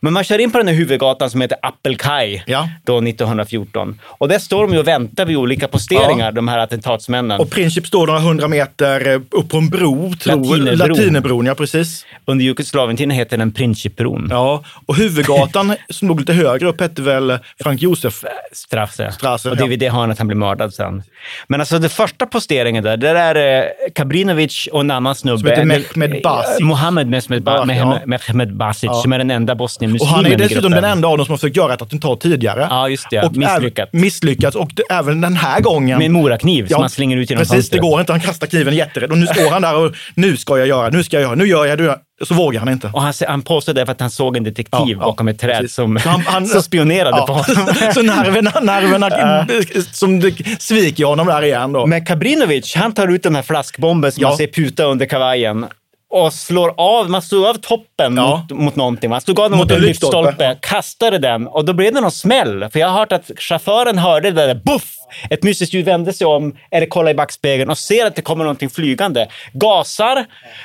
[0.00, 2.44] Men man kör in på den här huvudgatan som heter Appelkaj
[2.84, 4.00] då 1914.
[4.04, 7.40] Och där står de ju och väntar vid olika posteringar, de här attentatsmännen.
[7.40, 10.14] Och Princip står några hundra meter eh, upp på en bro.
[10.14, 10.88] Tror, Latinerbron.
[10.88, 12.06] Latinerbron, ja precis.
[12.24, 14.28] Under Jugoslavientiden hette den Principbron.
[14.30, 19.12] Ja, och huvudgatan som låg lite högre upp hette väl Frank Josef Strasse.
[19.12, 19.50] Strasse.
[19.50, 21.02] Och det är vid det hörnet han blir mördad sen.
[21.48, 25.38] Men alltså den första posteringen där, där är eh, Kabrinovic och en annan snubbe.
[25.38, 26.60] Som heter Mehmed Basic.
[26.60, 28.00] Mohammed Mehmed, ba- Ja.
[28.06, 28.94] Mehmed, Basic, Ja.
[28.94, 31.36] som är den enda bosnien Och han är dessutom den enda av dem som har
[31.38, 32.66] försökt göra ett attentat tidigare.
[32.70, 33.22] Ja, just det.
[33.22, 33.88] Och Misslyckat.
[33.92, 34.56] Även, misslyckats.
[34.56, 35.98] Och även den här gången.
[35.98, 37.82] Med en morakniv som han slänger ut genom Precis, fönstret.
[37.82, 38.12] det går inte.
[38.12, 39.10] Han kastar kniven jätterädd.
[39.10, 41.46] Och nu står han där och nu ska jag göra, nu ska jag göra, nu
[41.46, 41.98] gör jag det.
[42.22, 42.90] Så vågar han inte.
[42.92, 45.40] Och han, han påstår det för att han såg en detektiv Ja, ja, bakom ett
[45.40, 45.74] träd precis.
[45.74, 47.26] som, han- han- som spionerade Ja.
[47.26, 47.74] på honom.
[47.94, 49.46] Så nerverna, nerverna
[49.92, 51.86] som det sviker honom där igen då.
[51.86, 55.66] Men Kabrinovic, han tar ut den här flaskbomben som man ser puta under kavajen
[56.14, 58.46] och slår av, man slår av toppen Ja.
[58.50, 59.10] mot, mot någonting.
[59.10, 60.56] Man slog av den Mot mot en lyktstolpe.
[60.60, 62.68] kastade den och då blev det någon smäll.
[62.72, 64.90] För jag har hört att chauffören hörde det där buff!
[65.30, 68.44] Ett mystiskt ljud vände sig om, eller kollar i backspegeln och ser att det kommer
[68.44, 69.28] någonting flygande.
[69.52, 70.16] Gasar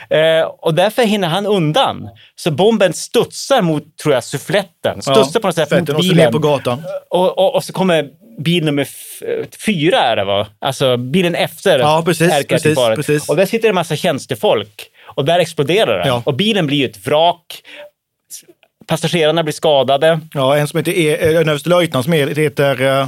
[0.10, 2.10] eh, och därför hinner han undan.
[2.36, 5.02] Så bomben studsar mot, tror jag, suffletten.
[5.02, 6.32] Studsar på något sätt fetten mot och så ner bilen.
[6.32, 6.84] på gatan.
[7.10, 8.08] Och, och, och så kommer
[8.44, 10.48] bil nummer f- fyra är det va?
[10.62, 13.30] Alltså bilen efter Ja, precis, precis, precis.
[13.30, 14.86] Och där sitter en massa tjänstefolk.
[15.20, 16.08] Och där exploderar det.
[16.08, 16.22] Ja.
[16.26, 17.62] Och bilen blir ju ett vrak.
[18.88, 20.20] Passagerarna blir skadade.
[20.34, 23.08] Ja, en som heter e, en överstelöjtnant som heter eh,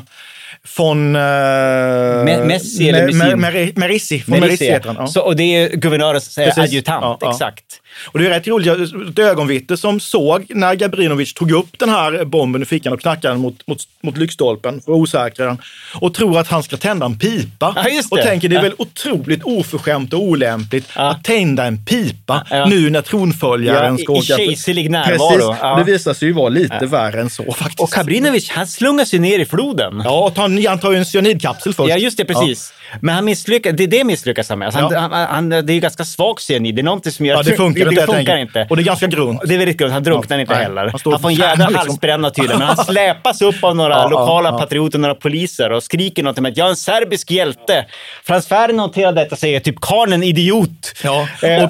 [0.78, 1.16] von...
[1.16, 3.22] Eh, Me- Messi eller Me- Messin?
[3.22, 4.24] Me- Mer- Merissi.
[4.28, 4.96] Von Merissi heter han.
[5.00, 5.08] Ja.
[5.08, 6.64] Så, och det är guvernörens eh, Precis.
[6.64, 7.64] adjutant, Ja, exakt.
[8.06, 12.26] Och det är rätt roligt, ett ögonvittne som såg när Gabrinovic tog upp den här
[12.26, 15.58] bomben i fickan och knackade den mot, mot, mot lyktstolpen för att osäkra den
[15.96, 17.74] och tror att han ska tända en pipa.
[17.76, 22.90] Ja, och tänker det är väl otroligt oförskämt och olämpligt att tända en pipa nu
[22.90, 24.38] när tronföljaren Ja, ska i- i åka.
[24.38, 25.54] kejserlig närvaro.
[25.54, 25.86] Precis.
[25.86, 27.80] Det visar sig ju vara lite värre än så faktiskt.
[27.80, 30.02] Och Kabrinovic, han slungas ju ner i floden.
[30.06, 31.90] Ja, och tar, han tar ju en cyanidkapsel först.
[31.90, 32.74] Ja, just det, precis.
[33.02, 34.66] Men han misslyckas, det är det misslyckas han med.
[34.66, 35.00] Alltså han, Ja.
[35.00, 36.76] han, han, det är ju ganska svag cyanid.
[36.76, 38.68] Det är någonting som gör Ja, det funkar det, inte, det funkar inte.
[38.70, 39.42] Och det är ganska grunt.
[39.46, 39.94] Det är väldigt grunt.
[39.94, 40.82] Han drunknar inte heller.
[40.82, 41.88] Han Han, får en jävla liksom.
[41.88, 42.60] halsbränna tydligen.
[42.60, 44.60] Men han släpas upp av några Ja, lokala ja, ja.
[44.60, 47.86] patrioter, några poliser och skriker något om att jag är en serbisk hjälte.
[48.24, 50.94] Frans Ferdinand noterar detta och säger typ karln en idiot.
[51.04, 51.70] Ja, Eh, och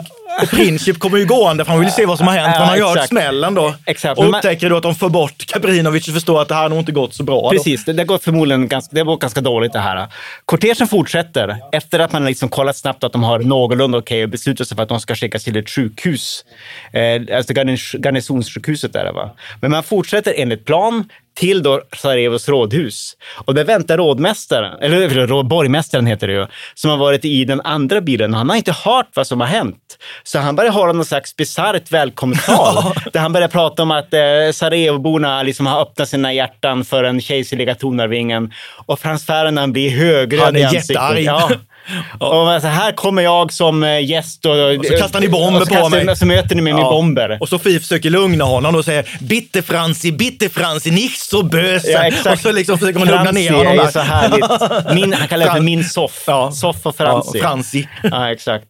[0.49, 2.51] Princip kommer ju gående för han vill se vad som har hänt.
[2.55, 3.73] Ja, han har ju hört smällen då.
[3.85, 4.19] Exakt.
[4.19, 6.79] Och upptäcker då att de får bort Kabrinovic och förstår att det här har nog
[6.79, 7.49] inte gått så bra.
[7.49, 10.07] Precis, det, det går förmodligen ganska, det går ganska dåligt det här.
[10.45, 14.65] Kortegen fortsätter efter att man liksom kollat snabbt att de har någorlunda okej och beslutar
[14.65, 16.45] sig för att de ska skickas till ett sjukhus.
[16.93, 19.35] Eh, alltså garnis- garnisonssjukhuset är det va.
[19.61, 23.13] Men man fortsätter enligt plan till då Sarajevos rådhus.
[23.45, 27.61] Och där väntar rådmästaren, eller rå- borgmästaren heter det ju, som har varit i den
[27.61, 28.33] andra bilen.
[28.33, 29.77] Han har inte hört vad som har hänt.
[30.23, 32.93] Så han börjar hålla någon slags bisarrt välkomsttal.
[33.13, 34.19] där han börjar prata om att eh,
[34.53, 38.51] Sarajevoborna liksom har öppnat sina hjärtan för den kejserliga tronarvingen.
[38.85, 39.91] Och Frans Ferdinand blir
[40.45, 40.89] Han är i ansiktet.
[40.89, 41.23] jättearg.
[41.23, 41.49] Ja.
[42.19, 45.89] Och så här kommer jag som eh, gäst och, Och så kastar ni bomber på
[45.89, 46.15] mig.
[46.15, 46.89] Så möter ni mig med Ja.
[46.89, 47.37] bomber.
[47.41, 51.91] Och Sofie försöker lugna honom och säger bitte Franzi, bitte Franzi, nicht so böse.
[51.91, 52.27] Ja, exakt.
[52.35, 53.85] och så liksom försöker hon lugna Franzi ner honom är där.
[53.85, 54.93] ju så härligt.
[54.95, 56.23] Min, han kallar det för min soff.
[56.27, 56.51] Ja.
[56.51, 57.37] Soff och Franzi.
[57.37, 57.87] Ja, Franzi.
[58.03, 58.65] Ja, exakt.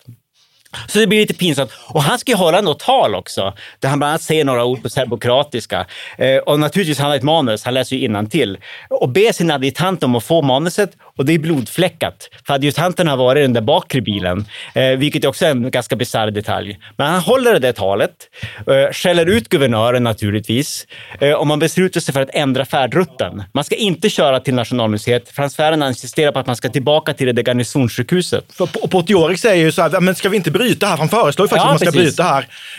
[0.87, 1.71] Så det blir lite pinsamt.
[1.87, 4.83] Och han ska ju hålla något tal också, där han bland annat säger några ord
[4.83, 5.85] på serbokratiska.
[6.17, 8.57] Eh, och naturligtvis, han har ett manus, han läser ju till
[8.89, 12.29] Och ber sin adjutant om att få manuset och det är blodfläckat.
[12.47, 15.95] För adjutanten har varit i den där bakre bilen, eh, vilket är också en ganska
[15.95, 16.79] bisarr detalj.
[16.97, 18.11] Men han håller det där talet,
[18.57, 20.87] eh, skäller ut guvernören naturligtvis,
[21.19, 23.43] eh, och man beslutar sig för att ändra färdrutten.
[23.53, 25.29] Man ska inte köra till Nationalmuseet.
[25.29, 28.45] Frans Ferdinand insisterar på att man ska tillbaka till det där garnisonssjukhuset.
[28.53, 30.97] För P- Potjorek säger ju så här, men ska vi inte bryta här?
[30.97, 32.17] Han föreslår ju faktiskt Ja, att man ska precis.
[32.17, 32.23] bryta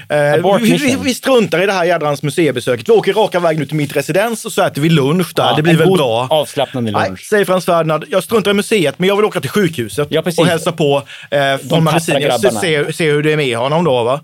[0.08, 0.34] här.
[0.36, 2.88] Eh, vi, vi, vi struntar i det här jädrans museibesöket.
[2.88, 5.42] Vi åker raka vägen ut till mitt residens och så äter vi lunch där.
[5.44, 6.26] Ja, det blir väl bra.
[6.30, 7.20] avslappnande Nej, lunch.
[7.28, 10.46] säger Frans Ferdinand, jag struntar i museet, men jag vill åka till sjukhuset Ja, och
[10.46, 12.60] hälsa på eh, från tappra magasinet.
[12.60, 14.04] Se, se, hur det är med honom då.
[14.04, 14.20] Va?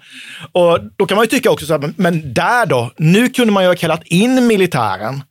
[0.53, 3.63] Och då kan man ju tycka också så här, men- där då, nu kunde man
[3.63, 5.23] ju ha kallat in militären.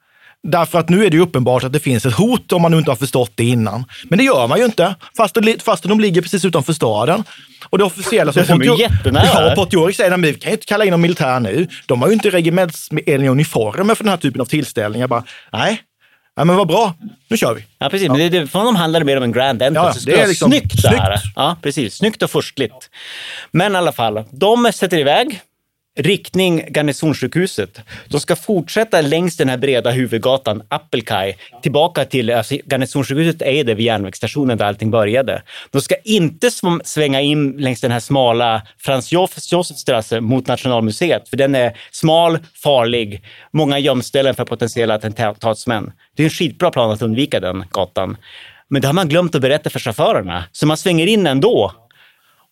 [0.47, 2.77] Därför att nu är det ju uppenbart att det finns ett hot om man nu
[2.77, 3.85] inte har förstått det innan.
[4.03, 7.23] Men det gör man ju inte, fast, det, fast de ligger precis utanför staden.
[7.69, 9.23] Och det officiella som jättenära.
[9.49, 11.67] Ja, Potjorek säger att vi kan ju inte kalla in någon militär nu.
[11.85, 15.07] De har ju inte regementsenliga uniformer för den här typen av tillställningar.
[15.07, 15.81] Bara, nej,
[16.37, 16.93] nej men vad bra,
[17.27, 17.65] nu kör vi.
[17.79, 18.09] Ja, precis.
[18.09, 19.99] Men det, det, för honom handlar det mer om en grand entrance.
[19.99, 21.23] Ja, det är vara liksom snyggt snyggt.
[21.35, 21.95] Ja, precis.
[21.95, 22.89] Snyggt och furstligt.
[23.51, 25.41] Men i alla fall, de sätter iväg
[25.97, 27.79] riktning garnisonssjukhuset.
[28.07, 33.73] De ska fortsätta längs den här breda huvudgatan, Appelkaj, tillbaka till, alltså garnisonssjukhuset är det
[33.73, 35.41] vid järnvägsstationen där allting började.
[35.71, 36.49] De ska inte
[36.83, 39.11] svänga in längs den här smala Franz
[39.51, 45.91] Josefstrasse mot Nationalmuseet, för den är smal, farlig, många gömställen för potentiella attentatsmän.
[46.15, 48.17] Det är en skitbra plan att undvika den gatan.
[48.67, 51.71] Men det har man glömt att berätta för chaufförerna, så man svänger in ändå.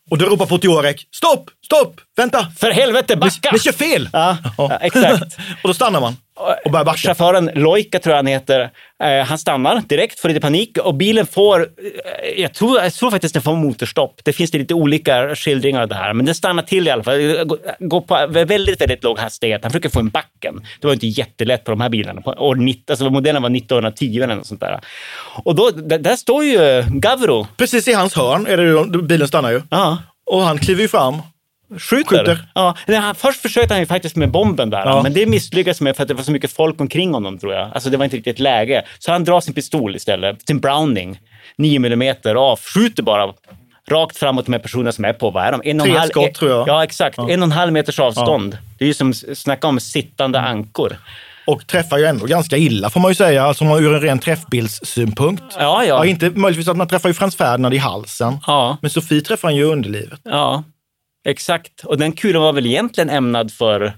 [0.09, 2.47] Och då ropar Potjorek, stopp, stopp, vänta!
[2.57, 3.49] För helvete, backa!
[3.51, 4.09] Ni kör fel!
[4.13, 5.37] Ja, ja, exakt.
[5.63, 6.17] och då stannar man
[6.65, 6.97] och börjar backa.
[6.97, 8.69] Chauffören Loika tror jag han heter,
[9.03, 13.11] eh, han stannar direkt, får lite panik och bilen får, eh, jag tror, jag tror
[13.11, 14.19] faktiskt den får motorstopp.
[14.23, 17.03] Det finns det lite olika skildringar av det här, men den stannar till i alla
[17.03, 17.17] fall.
[17.79, 19.63] Går- på väldigt, väldigt låg hastighet.
[19.63, 20.61] Han försöker få en backen.
[20.81, 22.21] Det var inte jättelätt på de här bilarna.
[22.25, 24.79] År 90, alltså modellen var 1910 eller något sånt där.
[25.43, 27.47] Och då, där, står ju Gavro.
[27.57, 29.61] Precis i hans hörn är det ju, bilen stannar ju.
[29.69, 29.97] Ja.
[30.25, 31.21] Och han kliver ju fram.
[31.79, 32.17] Skjuter.
[32.17, 32.45] Skjuter.
[32.53, 35.03] Ja, han, först försökte han ju faktiskt med bomben där, Ja.
[35.03, 37.71] men det misslyckades med för att det var så mycket folk omkring honom tror jag.
[37.73, 38.85] Alltså det var inte riktigt läge.
[38.99, 41.19] Så han drar sin pistol istället, sin Browning,
[41.57, 43.33] 9 mm, av, skjuter bara
[43.89, 45.61] rakt framåt de här personerna som är på, vad är de?
[45.65, 46.67] En och Tre halv- skott, tror jag.
[46.67, 47.17] Ja, exakt.
[47.17, 48.57] En och en halv meters avstånd.
[48.77, 50.97] Det är ju som, snacka om sittande ankor.
[51.47, 55.43] Och träffar ju ändå ganska illa får man ju säga, alltså ur en ren träffbildssynpunkt.
[55.59, 56.05] Ja, ja.
[56.05, 58.37] inte möjligtvis att man träffar ju Frans Ferdinand i halsen.
[58.47, 58.77] Ja.
[58.81, 60.19] Men Sofie träffar han ju i underlivet.
[60.23, 60.63] Ja,
[61.25, 61.83] exakt.
[61.83, 63.93] Och den kulan var väl egentligen ämnad för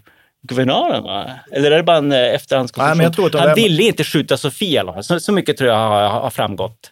[0.47, 1.03] guvernören?
[1.03, 1.25] Va?
[1.51, 3.41] Eller är det bara en eh, efterhandskonstruktion?
[3.41, 5.03] Han ville inte skjuta Sofia.
[5.03, 6.91] Så, så mycket tror jag har, har framgått.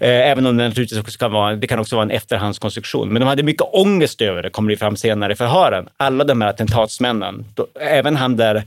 [0.00, 3.08] Eh, även om det naturligtvis också kan vara, det kan också vara en efterhandskonstruktion.
[3.08, 5.88] Men de hade mycket ångest över det, kommer det fram senare i förhören.
[5.96, 7.44] Alla de här attentatsmännen.
[7.54, 8.62] Då, även han där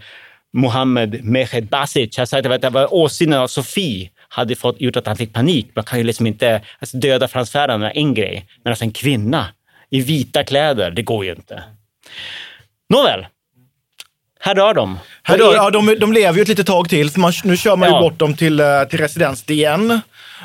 [0.53, 5.07] Mohammed Mehed Basic har sagt att det var åsynen av Sofie hade fått, gjort att
[5.07, 5.71] han fick panik.
[5.75, 8.91] Man kan ju liksom inte alltså döda Frans Ferdinand är en grej, men alltså en
[8.91, 9.45] kvinna
[9.93, 11.63] i vita kläder, det går ju inte.
[12.89, 13.25] Nåväl,
[14.39, 14.99] här dör de.
[15.23, 17.89] Här dör, ja, de, de lever ju ett litet tag till, man, nu kör man
[17.89, 18.01] ju Ja.
[18.01, 20.01] bort dem till, eh, till residens igen.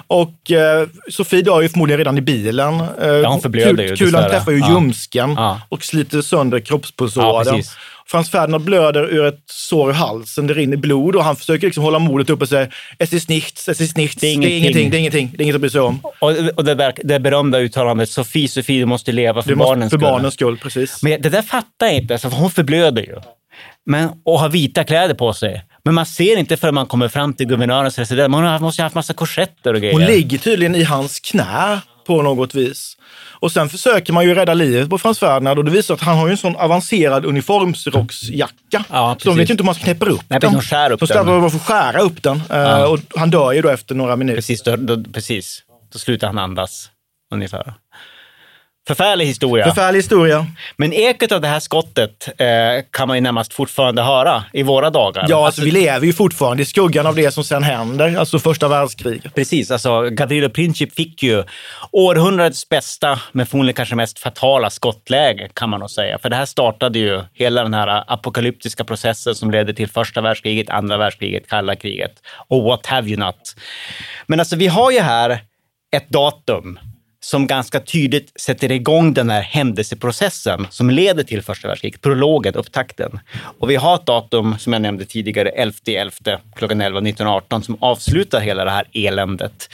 [0.06, 2.80] Och eh, Sofie dör ju förmodligen redan i bilen.
[2.80, 4.30] Eh, Ja, hon förblöder ju, Kulan dessvärre.
[4.38, 4.68] träffar ju Ja.
[4.70, 5.60] ljumsken Ja.
[5.68, 7.62] och sliter sönder kroppspulsådern.
[8.10, 11.84] Frans Ferdinand blöder ur ett sår i halsen, det rinner blod och han försöker liksom
[11.84, 14.58] hålla modet uppe och säga es ist nichts, es ist nichts, det är ingenting.
[14.58, 16.00] ingenting, det är ingenting, det är inget att bry sig om.
[16.20, 19.68] Och, och det, verk- det berömda uttalandet Sofie, Sofie, du måste leva för Det måste,
[19.68, 20.10] barnens för skull.
[20.10, 21.02] barnens skull, precis.
[21.02, 23.16] Men det där fattar jag inte, alltså, för hon förblöder ju.
[23.86, 25.64] Men, och har vita kläder på sig.
[25.84, 28.30] Men man ser inte förrän man kommer fram till guvernörens residens.
[28.30, 29.92] Man har- måste ju ha haft massa korsetter och grejer.
[29.92, 32.94] Hon ligger tydligen i hans knä på något vis.
[33.40, 36.16] Och sen försöker man ju rädda livet på Frans Ferdinand och det visar att han
[36.18, 38.84] har ju en sån avancerad uniformsrocksjacka.
[38.90, 40.52] Ja, så de vet ju inte hur man knäpper upp Nej, den.
[40.52, 41.26] de skär upp de den.
[41.26, 42.36] Man får skära upp den.
[42.36, 42.86] Eh, Ja.
[42.86, 44.36] Och han dör ju då efter några minuter.
[44.36, 45.62] Precis, då, då, precis.
[45.92, 46.90] Då slutar han andas,
[47.34, 47.74] ungefär.
[48.88, 49.64] Förfärlig historia.
[49.64, 50.46] Förfärlig historia.
[50.76, 52.46] Men ekot av det här skottet eh,
[52.90, 55.26] kan man ju närmast fortfarande höra i våra dagar.
[55.28, 58.68] Ja, alltså, vi lever ju fortfarande i skuggan av det som sen händer, alltså första
[58.68, 59.34] världskriget.
[59.34, 61.44] Precis, alltså Gavrilo Princip fick ju
[61.92, 66.18] århundradets bästa, men förmodligen kanske mest fatala skottläge kan man nog säga.
[66.18, 70.70] För det här startade ju hela den här apokalyptiska processen som ledde till första världskriget,
[70.70, 72.12] andra världskriget, kalla kriget
[72.48, 73.54] och what have you not.
[74.26, 75.40] Men alltså vi har ju här
[75.96, 76.78] ett datum
[77.20, 83.20] som ganska tydligt sätter igång den här händelseprocessen som leder till första världskriget, prologen, upptakten.
[83.58, 88.40] Och vi har ett datum, som jag nämnde tidigare, 11.11 klockan 11 1918 som avslutar
[88.40, 89.68] hela det här eländet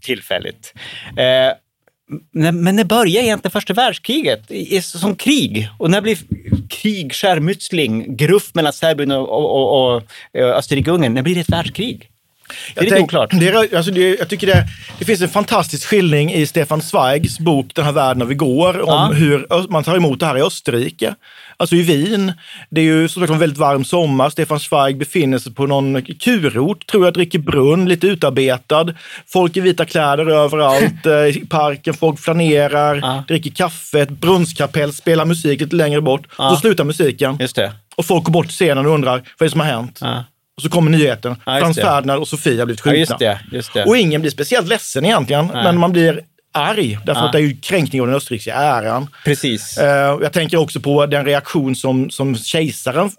[0.00, 0.74] tillfälligt.
[1.16, 1.52] Eh,
[2.32, 4.40] men när börjar egentligen första världskriget
[4.82, 5.68] som krig?
[5.78, 6.18] Och när blir
[6.68, 11.14] krig, skärmytsling, gruff mellan Serbien och, och, och, och eh, Österrike-Ungern?
[11.14, 12.10] När blir det ett världskrig?
[12.74, 13.30] Det är lite oklart.
[13.32, 14.64] Det, alltså det, jag tycker det,
[14.98, 18.88] det finns en fantastisk skildring i Stefan Zweigs bok Den här världen vi går, om
[18.88, 19.10] Ja.
[19.12, 21.14] hur man tar emot det här i Österrike.
[21.56, 22.32] Alltså i Wien.
[22.70, 24.30] Det är ju som sagt en väldigt varm sommar.
[24.30, 28.86] Stefan Zweig befinner sig på någon kurort, tror jag, dricker brunn, lite utarbetad.
[29.26, 35.24] Folk i vita kläder överallt eh, i parken, folk flanerar, dricker kaffe, ett brunnskapell, spelar
[35.24, 36.26] musik lite längre bort.
[36.38, 36.50] Ja.
[36.50, 37.36] Så slutar musiken.
[37.40, 37.72] Just det.
[37.96, 40.00] Och folk går bort till scenen och undrar vad är det som har hänt.
[40.58, 41.36] Och så kommer nyheten.
[41.46, 41.76] Ja, Frans.
[41.76, 42.98] Ferdinand och Sofia har blivit Ja, skjutna.
[43.00, 43.40] just det.
[43.56, 43.84] Just det.
[43.84, 45.64] Och ingen blir speciellt ledsen egentligen, Nej.
[45.64, 46.20] men man blir
[46.54, 46.98] arg.
[47.06, 47.26] Därför Ja.
[47.26, 49.06] att det är ju kränkning av den österrikiska äran.
[49.24, 49.78] Precis.
[49.78, 53.10] Eh, jag tänker också på den reaktion som, som kejsaren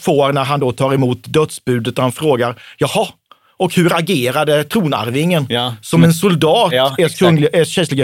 [0.00, 3.08] får när han då tar emot dödsbudet han frågar, jaha,
[3.56, 5.46] och hur agerade tronarvingen?
[5.82, 7.18] Som en soldat, Ja, exakt.
[7.18, 7.48] kungliga,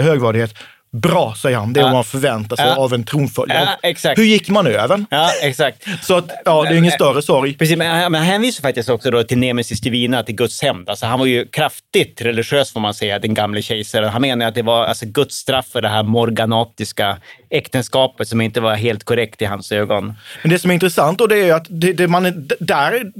[0.03, 0.53] högvärdighet.
[0.91, 1.73] Bra, säger han.
[1.73, 1.87] Det är Ja.
[1.87, 2.75] vad man förväntar sig Ja.
[2.75, 3.69] av en tronföljare.
[4.03, 4.13] Ja.
[4.17, 5.05] Hur gick manövern?
[5.09, 5.85] Ja, exakt.
[6.01, 7.53] Så att, ja, det är ingen större sorg.
[7.57, 10.89] Precis, men han hänvisar faktiskt också då till Nemesis Divina, till Guds hämnd.
[10.89, 14.09] Alltså, han var ju kraftigt religiös får man säga, den gamle kejsaren.
[14.09, 17.17] Han menar att det var alltså, Guds straff för det här morganatiska
[17.51, 20.13] äktenskapet som inte var helt korrekt i hans ögon.
[20.43, 23.11] Men det som är intressant då det är att det, det man, är- där,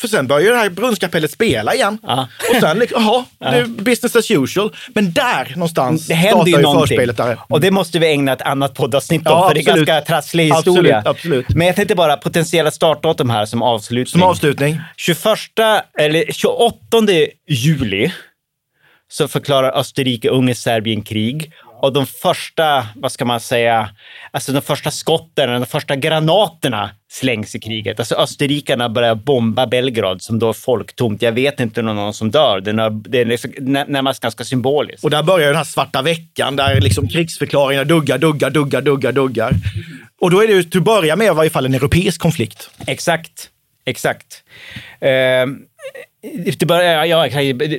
[0.00, 1.98] för sen börjar ju det här brunnskapellet spela igen.
[2.50, 4.70] Och sen, liksom, jaha, det är business as usual.
[4.94, 6.88] Men där någonstans Det händer ju startar någonting.
[6.96, 7.38] förspelet där.
[7.48, 10.44] Och det måste vi ägna ett annat poddavsnitt om, Ja, för det är ganska trasslig
[10.44, 10.98] historia.
[10.98, 11.56] Absolut, absolut.
[11.56, 14.06] Men jag tänkte bara potentiella startdatum här som avslutning.
[14.06, 14.80] Som avslutning.
[14.96, 15.18] 21,
[15.98, 16.76] eller 28
[17.48, 18.12] juli
[19.12, 21.52] så förklarar Österrike, Ungern, Serbien krig.
[21.82, 23.90] Och de första, vad ska man säga,
[24.30, 27.98] alltså de första skotten, de första granaterna slängs i kriget.
[27.98, 31.22] Alltså österrikarna börjar bomba Belgrad som då är folktomt.
[31.22, 32.60] Jag vet inte om någon som dör.
[32.60, 35.04] Det är, det är liksom när- närmast ganska symboliskt.
[35.04, 39.52] Och där börjar den här svarta veckan där liksom krigsförklaringarna duggar, duggar, duggar, duggar, duggar.
[40.20, 42.70] Och då är det ju till att börja med i varje fall en europeisk konflikt.
[42.86, 43.48] Exakt,
[43.84, 44.42] exakt.
[45.00, 45.58] Ehm,
[46.58, 47.22] det börjar, ja,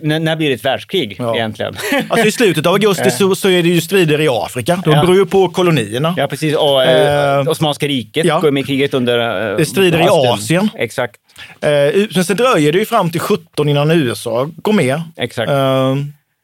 [0.04, 1.76] när, blir det ett världskrig egentligen?
[2.10, 4.82] Alltså i slutet av augusti så, så är det ju strider i Afrika.
[4.86, 5.02] De Ja.
[5.02, 6.14] beror ju på kolonierna.
[6.18, 6.56] Ja, precis.
[6.56, 8.40] Och eh, Eh, Osmanska riket ja.
[8.40, 9.52] går med i kriget under...
[9.52, 10.08] Eh, Det strider i.
[10.10, 10.70] Asien.
[10.76, 11.16] Exakt.
[11.62, 11.70] Eh,
[12.16, 15.02] men sen dröjer det ju fram till 17 innan USA går med.
[15.18, 15.50] Exakt.
[15.52, 15.96] Eh,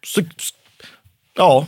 [0.06, 0.22] så,
[1.36, 1.66] ja,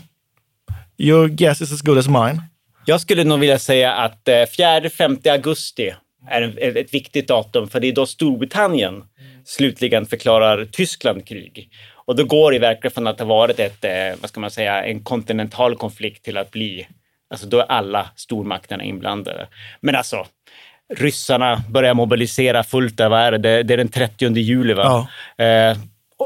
[0.99, 2.43] your guess is as good as mine.
[2.85, 5.95] Jag skulle nog vilja säga att eh, 4-5 augusti
[6.31, 8.95] är ett viktigt datum, för det är då Storbritannien
[9.45, 11.71] slutligen förklarar Tyskland krig.
[12.05, 14.85] Och då går det verkligen från att ha varit ett, eh, vad ska man säga,
[14.85, 16.87] en kontinental konflikt till att bli,
[17.31, 19.47] alltså då är alla stormakterna inblandade.
[19.81, 20.27] Men alltså,
[20.95, 23.63] ryssarna börjar mobilisera fullt där, vad är det?
[23.63, 25.09] Det, är den 30 juli va?
[25.45, 25.77] Eh,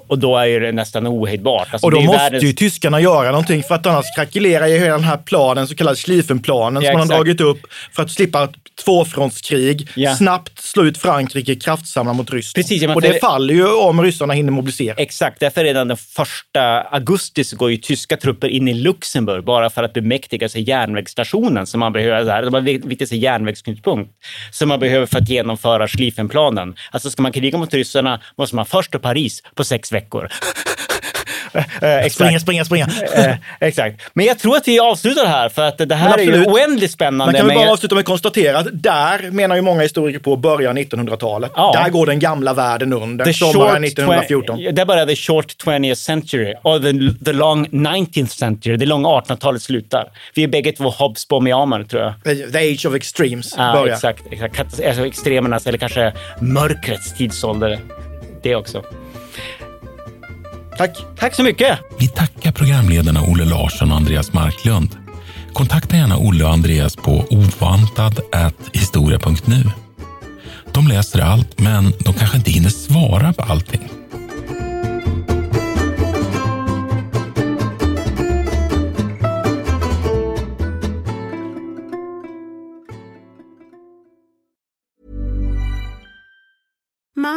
[0.07, 1.69] Och då är det nästan ohejdbart.
[1.71, 4.79] Alltså, och då det måste världens- ju tyskarna göra någonting för att annars krackelerar ju
[4.79, 7.59] hela den här planen, så kallade Schlieffenplanen, Ja, som man har dragit upp
[7.93, 8.49] för att slippa
[8.85, 9.89] tvåfrontskrig,
[10.19, 12.65] snabbt slå ut Frankrike, kraftsamla mot Ryssland.
[12.65, 14.95] Precis, ja, och för det det- faller ju om ryssarna hinner mobilisera.
[14.99, 19.71] Exakt, därför redan den första augusti så går ju tyska trupper in i Luxemburg bara
[19.71, 22.25] för att bemäktiga sig järnvägsstationen som man behöver.
[22.25, 22.43] Där.
[22.43, 24.11] De har viktigaste järnvägsknutpunkt
[24.53, 26.75] som man behöver för att genomföra Schlieffenplanen.
[26.91, 30.29] Alltså ska man kriga mot ryssarna måste man först till Paris på sex veckor.
[31.83, 32.15] Eh, exakt.
[32.15, 32.89] Springa, springa, springa.
[33.17, 34.01] Eh, exakt.
[34.15, 36.91] Men jag tror att vi avslutar här för att det här Men är ju oändligt
[36.91, 37.25] spännande.
[37.25, 40.19] Man kan väl men- bara avsluta med att konstatera att där menar ju många historiker
[40.19, 41.53] på början 1900-talet.
[41.57, 41.73] Ja.
[41.85, 44.59] Där går den gamla världen under, The sommaren short 1914.
[44.59, 46.93] 20 Det började the short 20th century och the,
[47.25, 48.77] the long 19th century.
[48.77, 50.05] Det långa 1800-talet slutar.
[50.35, 52.13] Vi är bägge två Hobsbawmiamer tror jag.
[52.25, 53.95] The, the age of extremes Ja, börjar.
[53.95, 54.23] exakt.
[54.31, 54.59] exakt.
[54.61, 57.79] Alltså extremernas, eller kanske mörkrets tidsålder.
[58.43, 58.83] Det också.
[60.77, 61.05] Tack.
[61.19, 61.79] Tack så mycket.
[61.99, 64.97] Vi tackar programledarna Olle Larsson och Andreas Marklund.
[65.53, 69.71] Kontakta gärna Olle och Andreas på ovantad.historia.nu.
[70.73, 73.89] De läser allt, men de kanske inte hinner svara på allting.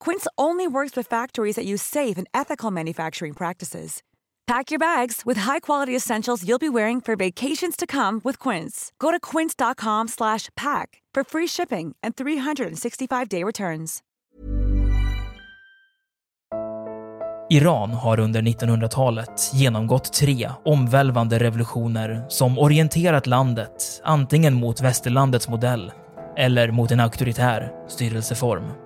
[0.00, 4.02] Quince only works with factories that use safe and ethical manufacturing practices.
[4.46, 8.92] Pack your bags with high-quality essentials you'll be wearing for vacations to come with Quince.
[9.00, 10.06] Go to quince.com
[10.56, 14.02] pack for free shipping and 365-day returns.
[17.50, 25.92] Iran har under 1900-talet genomgått tre omvälvande revolutioner som orienterat landet antingen mot västerlandets modell
[26.36, 28.85] eller mot en auktoritär styrelseform.